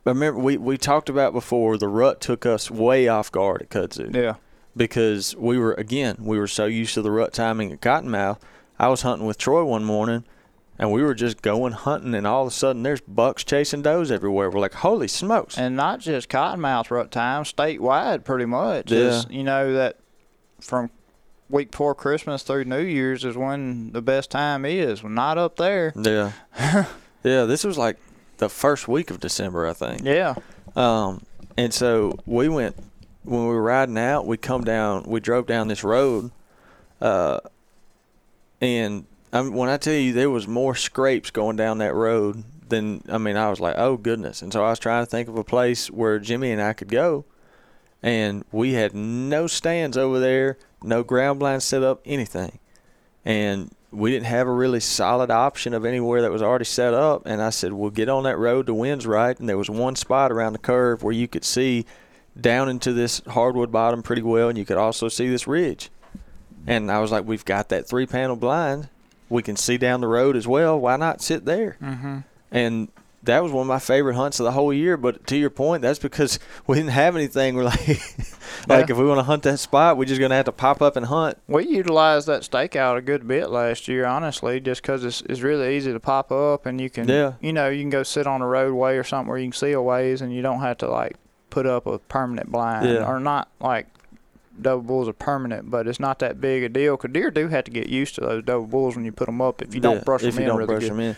I 0.05 0.11
remember 0.11 0.39
we 0.41 0.59
we 0.59 0.77
talked 0.77 1.09
about 1.09 1.33
before 1.33 1.79
the 1.79 1.89
rut 1.89 2.21
took 2.21 2.45
us 2.45 2.71
way 2.71 3.09
off 3.09 3.33
guard 3.33 3.63
at 3.63 3.71
Kudzu 3.71 4.15
Yeah. 4.15 4.35
because 4.77 5.35
we 5.37 5.57
were 5.59 5.73
again 5.73 6.17
we 6.21 6.39
were 6.39 6.47
so 6.47 6.67
used 6.67 6.93
to 6.95 7.01
the 7.03 7.11
rut 7.11 7.33
timing 7.33 7.73
at 7.73 7.81
Cottonmouth. 7.81 8.39
I 8.81 8.89
was 8.89 9.03
hunting 9.03 9.27
with 9.27 9.37
Troy 9.37 9.63
one 9.63 9.85
morning, 9.85 10.25
and 10.79 10.91
we 10.91 11.03
were 11.03 11.15
just 11.15 11.43
going 11.43 11.75
hunting, 11.75 12.15
and 12.15 12.27
all 12.27 12.45
of 12.45 12.49
a 12.49 12.51
sudden 12.51 12.83
there's 12.83 13.03
bucks 13.03 13.45
chasing 13.45 13.83
does 13.83 14.11
everywhere. 14.11 14.51
We're 14.51 14.59
like, 14.59 14.73
holy 14.73 15.07
smokes! 15.07 15.59
And 15.59 15.77
not 15.77 16.01
just 16.01 16.31
cottonmouth 16.31 16.91
rut 16.91 17.11
time, 17.11 17.45
statewide 17.45 18.25
pretty 18.25 18.47
much. 18.47 18.91
Yeah. 18.91 18.99
Is, 18.99 19.27
you 19.29 19.45
know 19.45 19.75
that 19.75 19.99
from 20.63 20.89
week 21.51 21.73
before 21.73 21.95
Christmas 21.95 22.43
through 22.43 22.65
New 22.65 22.81
Year's 22.81 23.23
is 23.23 23.37
when 23.37 23.93
the 23.93 24.01
best 24.01 24.31
time 24.31 24.65
is. 24.65 25.03
We're 25.03 25.11
not 25.11 25.37
up 25.37 25.57
there. 25.57 25.93
yeah, 25.95 26.33
yeah. 27.23 27.45
This 27.45 27.65
was 27.65 27.77
like 27.77 27.99
the 28.39 28.49
first 28.49 28.89
week 28.89 29.11
of 29.11 29.21
December, 29.21 29.67
I 29.67 29.75
think. 29.75 30.05
Yeah. 30.05 30.37
Um, 30.75 31.23
and 31.59 31.75
so 31.75 32.19
we 32.25 32.49
went 32.49 32.77
when 33.25 33.43
we 33.43 33.49
were 33.49 33.63
riding 33.63 33.99
out. 33.99 34.27
We 34.27 34.39
come 34.39 34.65
down. 34.65 35.03
We 35.03 35.21
drove 35.21 35.47
down 35.47 35.69
this 35.69 35.85
road, 35.85 36.31
uh, 37.03 37.41
and 38.61 39.07
I 39.33 39.41
when 39.43 39.69
I 39.69 39.77
tell 39.77 39.95
you 39.95 40.13
there 40.13 40.31
was 40.31 40.49
more 40.49 40.75
scrapes 40.75 41.31
going 41.31 41.57
down 41.57 41.79
that 41.79 41.95
road 41.95 42.45
than 42.69 43.03
I 43.09 43.19
mean, 43.19 43.37
I 43.37 43.51
was 43.51 43.61
like, 43.61 43.77
oh 43.77 43.97
goodness. 43.97 44.43
And 44.43 44.53
so 44.53 44.65
I 44.65 44.71
was 44.71 44.79
trying 44.79 45.05
to 45.05 45.11
think 45.11 45.29
of 45.29 45.37
a 45.37 45.45
place 45.45 45.91
where 45.91 46.19
Jimmy 46.19 46.53
and 46.53 46.63
I 46.63 46.73
could 46.73 46.89
go, 46.89 47.25
and 48.03 48.45
we 48.51 48.73
had 48.73 48.95
no 48.95 49.47
stands 49.47 49.97
over 49.97 50.19
there, 50.19 50.59
no 50.83 51.03
ground 51.03 51.39
blinds 51.39 51.65
set 51.65 51.83
up, 51.83 52.01
anything, 52.05 52.59
and 53.25 53.71
we 53.93 54.11
didn't 54.11 54.27
have 54.27 54.47
a 54.47 54.53
really 54.53 54.79
solid 54.79 55.31
option 55.31 55.75
of 55.75 55.85
anywhere 55.85 56.23
that 56.23 56.31
was 56.31 56.43
already 56.43 56.65
set 56.65 56.95
up. 56.95 57.23
And 57.27 57.43
I 57.43 57.51
said, 57.51 57.73
"We'll 57.73 57.91
get 57.91 58.09
on 58.09 58.23
that 58.25 58.39
road. 58.39 58.67
The 58.67 58.75
wind's 58.75 59.07
right." 59.07 59.39
And 59.39 59.49
there 59.49 59.59
was 59.59 59.71
one 59.71 59.97
spot 59.97 60.31
around 60.31 60.53
the 60.53 60.59
curve 60.61 61.03
where 61.03 61.13
you 61.13 61.29
could 61.29 61.45
see 61.45 61.87
down 62.41 62.69
into 62.69 62.93
this 62.93 63.21
hardwood 63.29 63.73
bottom 63.73 64.03
pretty 64.03 64.23
well, 64.23 64.49
and 64.49 64.57
you 64.57 64.65
could 64.65 64.77
also 64.77 65.09
see 65.09 65.29
this 65.29 65.47
ridge. 65.47 65.91
And 66.67 66.91
I 66.91 66.99
was 67.01 67.11
like, 67.11 67.25
"We've 67.25 67.45
got 67.45 67.69
that 67.71 67.89
three-panel 67.89 68.37
blind. 68.37 68.89
We 69.29 69.43
can 69.43 69.57
see 69.57 69.79
down 69.79 70.01
the 70.01 70.09
road 70.09 70.37
as 70.37 70.47
well. 70.47 70.79
Why 70.79 70.97
not 70.97 71.23
sit 71.23 71.45
there?" 71.45 71.77
Mm-hmm. 71.83 72.19
And 72.53 72.89
that 73.23 73.43
was 73.43 73.53
one 73.53 73.63
of 73.63 73.67
my 73.69 73.79
favorite 73.79 74.15
hunts 74.15 74.41
of 74.41 74.45
the 74.45 74.53
whole 74.53 74.73
year. 74.73 74.97
But 74.97 75.27
to 75.29 75.37
your 75.37 75.51
point, 75.51 75.83
that's 75.83 75.99
because 75.99 76.39
we 76.67 76.77
didn't 76.77 76.91
have 76.91 77.15
anything. 77.17 77.55
We're 77.55 77.65
like, 77.65 77.87
like 78.69 78.89
Yeah. 78.89 78.93
if 78.95 78.97
we 78.97 79.05
want 79.05 79.19
to 79.19 79.25
hunt 79.25 79.43
that 79.45 79.59
spot, 79.59 79.97
we're 79.97 80.05
just 80.07 80.21
gonna 80.21 80.35
have 80.35 80.47
to 80.47 80.53
pop 80.53 80.81
up 80.83 80.97
and 80.97 81.07
hunt. 81.07 81.39
We 81.47 81.67
utilized 81.67 82.27
that 82.29 82.43
stakeout 82.43 82.97
a 82.97 83.03
good 83.03 83.27
bit 83.29 83.51
last 83.51 83.89
year, 83.89 84.05
honestly, 84.07 84.61
just 84.61 84.83
'cause 84.83 85.05
it's, 85.05 85.23
it's 85.23 85.41
really 85.41 85.77
easy 85.77 85.93
to 85.93 86.01
pop 86.01 86.31
up 86.33 86.67
and 86.67 86.81
you 86.81 86.91
can, 86.91 87.09
Yeah. 87.09 87.35
you 87.41 87.53
know, 87.53 87.69
you 87.69 87.83
can 87.83 87.91
go 87.91 88.03
sit 88.03 88.27
on 88.27 88.43
a 88.43 88.47
roadway 88.47 88.97
or 88.97 89.05
something 89.05 89.29
where 89.29 89.39
you 89.39 89.47
can 89.47 89.53
see 89.53 89.73
a 89.73 89.83
ways 89.83 90.21
and 90.23 90.33
you 90.35 90.41
don't 90.43 90.61
have 90.61 90.79
to 90.79 90.89
like 90.89 91.17
put 91.51 91.67
up 91.67 91.87
a 91.87 91.99
permanent 91.99 92.51
blind 92.51 92.89
Yeah. 92.89 93.07
or 93.07 93.21
not 93.21 93.49
like 93.61 93.87
double 94.63 94.83
bulls 94.83 95.09
are 95.09 95.13
permanent, 95.13 95.71
but 95.71 95.87
it's 95.87 96.01
not 96.01 96.19
that 96.21 96.41
big 96.41 96.63
a 96.63 96.69
deal 96.69 96.97
'cause 96.97 97.11
deer 97.13 97.31
do 97.31 97.49
have 97.49 97.65
to 97.65 97.71
get 97.71 97.89
used 97.89 98.15
to 98.17 98.21
those 98.23 98.43
double 98.45 98.67
bulls 98.67 98.97
when 98.97 99.05
you 99.05 99.13
put 99.13 99.27
them 99.27 99.41
up 99.41 99.63
if 99.63 99.75
you 99.75 99.81
Yeah, 99.81 99.91
don't 99.95 100.05
brush 100.05 100.23
them 100.23 100.39
in 100.39 100.47
really 100.49 100.67
brush 100.67 100.81
good. 100.83 100.91
them 100.91 101.01
in. 101.01 101.17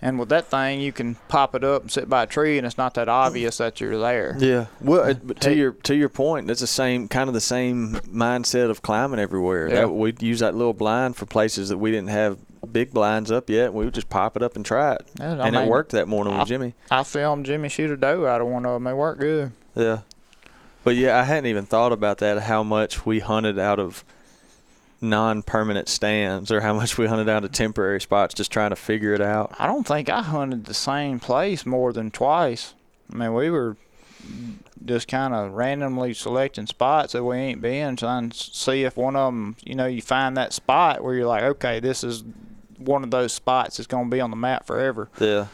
And 0.00 0.16
with 0.16 0.28
that 0.28 0.46
thing, 0.46 0.80
you 0.80 0.92
can 0.92 1.16
pop 1.26 1.56
it 1.56 1.64
up 1.64 1.82
and 1.82 1.90
sit 1.90 2.08
by 2.08 2.22
a 2.22 2.26
tree, 2.26 2.56
and 2.56 2.64
it's 2.64 2.78
not 2.78 2.94
that 2.94 3.08
obvious 3.08 3.58
that 3.58 3.80
you're 3.80 3.98
there. 3.98 4.36
Yeah. 4.38 4.66
Well, 4.80 5.02
it- 5.08 5.26
but 5.26 5.40
to 5.40 5.52
your 5.52 5.72
to 5.72 5.94
your 5.96 6.08
point, 6.08 6.46
that's 6.46 6.60
the 6.60 6.68
same 6.68 7.08
kind 7.08 7.26
of 7.28 7.34
the 7.34 7.40
same 7.40 7.98
mindset 8.08 8.70
of 8.70 8.80
climbing 8.80 9.18
everywhere. 9.18 9.68
Yeah. 9.68 9.86
We'd 9.86 10.22
use 10.22 10.38
that 10.38 10.54
little 10.54 10.72
blind 10.72 11.16
for 11.16 11.26
places 11.26 11.68
that 11.70 11.78
we 11.78 11.90
didn't 11.90 12.10
have 12.10 12.38
big 12.72 12.92
blinds 12.92 13.32
up 13.32 13.50
yet. 13.50 13.74
We 13.74 13.84
would 13.86 13.94
just 13.94 14.08
pop 14.08 14.36
it 14.36 14.42
up 14.42 14.54
and 14.54 14.64
try 14.64 14.92
it, 14.94 15.02
Yeah, 15.18 15.42
and 15.44 15.56
it 15.56 15.66
worked 15.68 15.90
that 15.92 16.06
morning 16.06 16.34
I- 16.34 16.38
with 16.40 16.48
Jimmy. 16.48 16.74
I 16.92 17.02
filmed 17.02 17.46
Jimmy 17.46 17.68
shoot 17.68 17.90
a 17.90 17.96
doe 17.96 18.24
out 18.26 18.40
of 18.40 18.46
one 18.46 18.64
of 18.66 18.74
them. 18.74 18.84
They 18.84 18.92
worked 18.92 19.18
good. 19.20 19.50
Yeah. 19.74 19.98
But 20.88 20.96
yeah, 20.96 21.18
I 21.18 21.24
hadn't 21.24 21.50
even 21.50 21.66
thought 21.66 21.92
about 21.92 22.16
that. 22.18 22.44
How 22.44 22.62
much 22.62 23.04
we 23.04 23.18
hunted 23.18 23.58
out 23.58 23.78
of 23.78 24.06
non-permanent 25.02 25.86
stands, 25.86 26.50
or 26.50 26.62
how 26.62 26.72
much 26.72 26.96
we 26.96 27.06
hunted 27.06 27.28
out 27.28 27.44
of 27.44 27.52
temporary 27.52 28.00
spots, 28.00 28.32
just 28.32 28.50
trying 28.50 28.70
to 28.70 28.76
figure 28.76 29.12
it 29.12 29.20
out. 29.20 29.54
I 29.58 29.66
don't 29.66 29.86
think 29.86 30.08
I 30.08 30.22
hunted 30.22 30.64
the 30.64 30.72
same 30.72 31.20
place 31.20 31.66
more 31.66 31.92
than 31.92 32.10
twice. 32.10 32.72
I 33.12 33.16
mean, 33.16 33.34
we 33.34 33.50
were 33.50 33.76
just 34.82 35.08
kind 35.08 35.34
of 35.34 35.52
randomly 35.52 36.14
selecting 36.14 36.66
spots 36.66 37.12
that 37.12 37.22
we 37.22 37.36
ain't 37.36 37.60
been, 37.60 37.94
trying 37.96 38.30
to 38.30 38.38
see 38.38 38.84
if 38.84 38.96
one 38.96 39.14
of 39.14 39.26
them, 39.26 39.56
you 39.62 39.74
know, 39.74 39.84
you 39.84 40.00
find 40.00 40.38
that 40.38 40.54
spot 40.54 41.04
where 41.04 41.14
you're 41.14 41.26
like, 41.26 41.42
okay, 41.42 41.80
this 41.80 42.02
is 42.02 42.24
one 42.78 43.04
of 43.04 43.10
those 43.10 43.34
spots 43.34 43.76
that's 43.76 43.86
going 43.86 44.06
to 44.06 44.10
be 44.10 44.22
on 44.22 44.30
the 44.30 44.36
map 44.36 44.66
forever. 44.66 45.10
Yeah. 45.20 45.48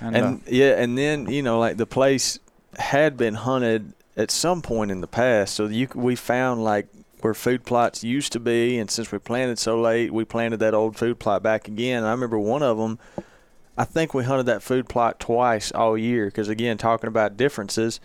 And, 0.00 0.16
and 0.16 0.36
uh, 0.36 0.40
yeah, 0.46 0.80
and 0.80 0.96
then 0.96 1.28
you 1.28 1.42
know, 1.42 1.58
like 1.58 1.78
the 1.78 1.86
place 1.86 2.38
had 2.78 3.16
been 3.16 3.34
hunted 3.34 3.92
at 4.18 4.30
some 4.30 4.60
point 4.60 4.90
in 4.90 5.00
the 5.00 5.06
past, 5.06 5.54
so 5.54 5.66
you 5.66 5.88
we 5.94 6.14
found 6.16 6.62
like 6.62 6.88
where 7.22 7.32
food 7.34 7.64
plots 7.64 8.04
used 8.04 8.32
to 8.32 8.40
be, 8.40 8.78
and 8.78 8.90
since 8.90 9.10
we 9.10 9.18
planted 9.18 9.58
so 9.58 9.80
late, 9.80 10.12
we 10.12 10.24
planted 10.24 10.58
that 10.58 10.74
old 10.74 10.96
food 10.96 11.18
plot 11.18 11.42
back 11.42 11.66
again. 11.68 11.98
And 11.98 12.06
I 12.06 12.10
remember 12.10 12.38
one 12.38 12.62
of 12.62 12.76
them. 12.78 12.98
I 13.76 13.84
think 13.84 14.12
we 14.12 14.24
hunted 14.24 14.46
that 14.46 14.62
food 14.62 14.88
plot 14.88 15.18
twice 15.20 15.70
all 15.72 15.96
year 15.96 16.26
because 16.26 16.48
again, 16.48 16.76
talking 16.78 17.08
about 17.08 17.36
differences. 17.36 18.00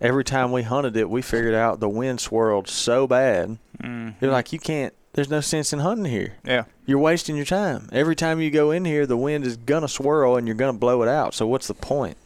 Every 0.00 0.24
time 0.24 0.50
we 0.50 0.62
hunted 0.62 0.96
it, 0.96 1.08
we 1.08 1.22
figured 1.22 1.54
out 1.54 1.78
the 1.78 1.88
wind 1.88 2.20
swirled 2.20 2.68
so 2.68 3.06
bad. 3.06 3.58
mhm. 3.80 4.14
You're 4.20 4.32
like, 4.32 4.52
you 4.52 4.58
can't. 4.58 4.92
There's 5.12 5.30
no 5.30 5.40
sense 5.40 5.72
in 5.72 5.78
hunting 5.78 6.06
here. 6.06 6.34
yeah, 6.44 6.64
You're 6.86 6.98
wasting 6.98 7.36
your 7.36 7.44
time. 7.44 7.88
Every 7.92 8.16
time 8.16 8.40
you 8.40 8.50
go 8.50 8.70
in 8.72 8.84
here, 8.84 9.06
the 9.06 9.16
wind 9.16 9.44
is 9.44 9.56
gonna 9.58 9.86
swirl 9.86 10.36
and 10.36 10.48
you're 10.48 10.56
gonna 10.56 10.72
blow 10.72 11.02
it 11.02 11.08
out. 11.08 11.34
So 11.34 11.46
what's 11.46 11.68
the 11.68 11.74
point? 11.74 12.16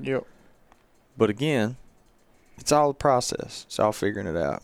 yep. 0.00 0.24
But 1.18 1.28
again, 1.30 1.76
it's 2.58 2.72
all 2.72 2.90
a 2.90 2.94
process. 2.94 3.64
It's 3.68 3.78
all 3.78 3.92
figuring 3.92 4.26
it 4.26 4.36
out, 4.36 4.62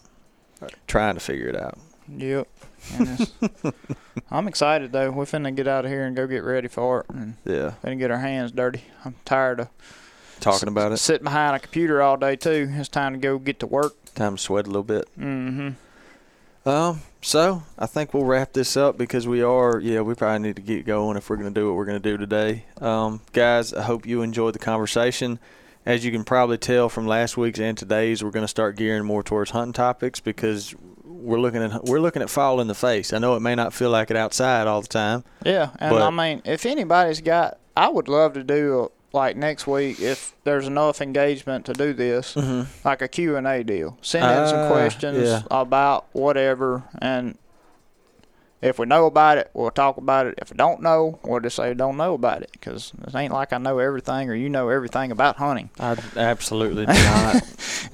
trying 0.86 1.14
to 1.14 1.20
figure 1.20 1.48
it 1.48 1.56
out. 1.56 1.78
Yep. 2.08 2.48
I'm 4.30 4.48
excited 4.48 4.92
though. 4.92 5.10
We're 5.10 5.24
finna 5.24 5.54
get 5.54 5.68
out 5.68 5.84
of 5.84 5.90
here 5.90 6.04
and 6.04 6.16
go 6.16 6.26
get 6.26 6.42
ready 6.44 6.68
for 6.68 7.00
it, 7.00 7.06
and 7.10 7.36
Yeah, 7.44 7.74
finna 7.84 7.98
get 7.98 8.10
our 8.10 8.18
hands 8.18 8.50
dirty. 8.52 8.82
I'm 9.04 9.14
tired 9.24 9.60
of 9.60 9.68
talking 10.40 10.68
about 10.68 10.92
it. 10.92 10.96
sitting 10.98 11.24
behind 11.24 11.54
a 11.56 11.58
computer 11.60 12.02
all 12.02 12.16
day 12.16 12.36
too. 12.36 12.68
It's 12.72 12.88
time 12.88 13.12
to 13.12 13.18
go 13.18 13.38
get 13.38 13.60
to 13.60 13.66
work. 13.66 13.94
Time 14.14 14.36
to 14.36 14.42
sweat 14.42 14.66
a 14.66 14.68
little 14.68 14.82
bit. 14.82 15.08
Mm-hmm. 15.18 15.70
Um, 16.68 17.00
so 17.22 17.62
I 17.78 17.86
think 17.86 18.14
we'll 18.14 18.24
wrap 18.24 18.52
this 18.52 18.76
up 18.76 18.96
because 18.98 19.26
we 19.26 19.42
are, 19.42 19.80
yeah, 19.80 20.00
we 20.02 20.14
probably 20.14 20.40
need 20.46 20.56
to 20.56 20.62
get 20.62 20.84
going 20.86 21.16
if 21.16 21.28
we're 21.30 21.36
going 21.36 21.52
to 21.52 21.60
do 21.60 21.66
what 21.68 21.76
we're 21.76 21.84
going 21.86 22.00
to 22.00 22.10
do 22.10 22.16
today. 22.16 22.66
Um, 22.80 23.20
guys, 23.32 23.72
I 23.74 23.82
hope 23.82 24.06
you 24.06 24.22
enjoyed 24.22 24.54
the 24.54 24.58
conversation. 24.60 25.38
As 25.84 26.04
you 26.04 26.12
can 26.12 26.22
probably 26.24 26.58
tell 26.58 26.88
from 26.88 27.06
last 27.06 27.36
week's 27.36 27.58
and 27.58 27.76
today's, 27.76 28.22
we're 28.22 28.30
going 28.30 28.44
to 28.44 28.48
start 28.48 28.76
gearing 28.76 29.04
more 29.04 29.22
towards 29.22 29.50
hunting 29.50 29.72
topics 29.72 30.20
because 30.20 30.74
we're 31.04 31.40
looking 31.40 31.62
at 31.62 31.84
we're 31.84 31.98
looking 32.00 32.22
at 32.22 32.30
fall 32.30 32.60
in 32.60 32.68
the 32.68 32.74
face. 32.74 33.12
I 33.12 33.18
know 33.18 33.34
it 33.34 33.40
may 33.40 33.54
not 33.56 33.72
feel 33.74 33.90
like 33.90 34.10
it 34.10 34.16
outside 34.16 34.66
all 34.68 34.80
the 34.80 34.88
time. 34.88 35.24
Yeah, 35.44 35.70
and 35.80 35.96
I 35.96 36.10
mean, 36.10 36.42
if 36.44 36.66
anybody's 36.66 37.20
got, 37.20 37.58
I 37.76 37.88
would 37.88 38.06
love 38.08 38.34
to 38.34 38.44
do 38.44 38.92
like 39.12 39.36
next 39.36 39.66
week 39.66 40.00
if 40.00 40.34
there's 40.44 40.66
enough 40.66 41.00
engagement 41.00 41.66
to 41.66 41.72
do 41.72 41.92
this, 41.92 42.34
Mm-hmm. 42.34 42.86
like 42.86 43.02
a 43.02 43.08
Q 43.08 43.36
and 43.36 43.46
A 43.48 43.64
deal. 43.64 43.98
Send 44.02 44.24
in 44.24 44.30
Ah, 44.30 44.46
some 44.46 44.70
questions 44.70 45.18
yeah. 45.28 45.42
about 45.50 46.06
whatever, 46.12 46.84
and 47.00 47.36
if 48.62 48.78
we 48.78 48.86
know 48.86 49.06
about 49.06 49.38
it, 49.38 49.50
we'll 49.52 49.72
talk 49.72 49.96
about 49.96 50.26
it. 50.26 50.34
If 50.38 50.52
we 50.52 50.56
don't 50.56 50.80
know, 50.80 51.18
we'll 51.24 51.40
just 51.40 51.56
say 51.56 51.70
we 51.70 51.74
don't 51.74 51.96
know 51.96 52.14
about 52.14 52.42
it 52.42 52.50
because 52.52 52.92
it 53.06 53.14
ain't 53.14 53.32
like 53.32 53.52
I 53.52 53.58
know 53.58 53.78
everything 53.78 54.30
or 54.30 54.34
you 54.34 54.48
know 54.48 54.68
everything 54.68 55.10
about 55.10 55.36
hunting. 55.36 55.68
I 55.80 55.96
absolutely 56.16 56.86
do 56.86 56.92
not. 56.92 57.42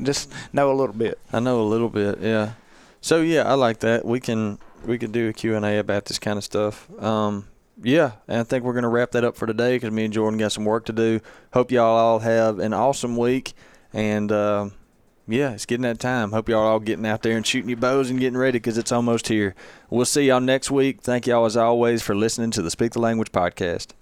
Just 0.03 0.31
know 0.53 0.71
a 0.71 0.75
little 0.75 0.95
bit. 0.95 1.19
I 1.33 1.41
know 1.41 1.63
a 1.63 1.65
little 1.65 1.89
bit, 1.89 2.21
yeah. 2.21 2.53
So 3.01 3.23
yeah, 3.23 3.45
I 3.45 3.55
like 3.55 3.81
that. 3.81 4.05
We 4.05 4.21
can 4.21 4.59
we 4.85 4.99
could 4.99 5.13
do 5.13 5.29
a 5.29 5.33
Q&A 5.33 5.79
about 5.79 6.05
this 6.05 6.19
kind 6.19 6.37
of 6.37 6.45
stuff. 6.45 6.89
Um 7.03 7.49
yeah, 7.83 8.13
and 8.27 8.41
I 8.41 8.43
think 8.43 8.65
we're 8.65 8.73
going 8.73 8.83
to 8.83 8.89
wrap 8.89 9.13
that 9.13 9.23
up 9.23 9.37
for 9.37 9.47
today 9.47 9.77
because 9.77 9.93
me 9.93 10.05
and 10.05 10.13
Jordan 10.13 10.37
got 10.37 10.51
some 10.51 10.65
work 10.65 10.87
to 10.87 10.93
do. 10.93 11.21
Hope 11.53 11.71
y'all 11.71 11.97
all 11.97 12.19
have 12.19 12.59
an 12.59 12.73
awesome 12.73 13.17
week, 13.17 13.53
and 13.93 14.31
um 14.33 14.73
yeah, 15.29 15.53
it's 15.53 15.67
getting 15.67 15.83
that 15.83 15.99
time. 15.99 16.33
Hope 16.33 16.49
y'all 16.49 16.67
all 16.67 16.81
getting 16.81 17.07
out 17.07 17.23
there 17.23 17.37
and 17.37 17.47
shooting 17.47 17.69
your 17.69 17.79
bows 17.79 18.09
and 18.11 18.19
getting 18.19 18.39
ready 18.39 18.59
because 18.59 18.79
it's 18.79 18.93
almost 18.93 19.29
here. 19.29 19.55
We'll 19.91 20.07
see 20.07 20.27
y'all 20.29 20.41
next 20.41 20.71
week. 20.71 21.03
Thank 21.03 21.27
y'all 21.27 21.45
as 21.45 21.57
always 21.57 22.03
for 22.03 22.15
listening 22.15 22.51
to 22.53 22.63
the 22.63 22.71
Speak 22.71 22.93
the 22.93 22.99
Language 22.99 23.31
podcast. 23.31 23.93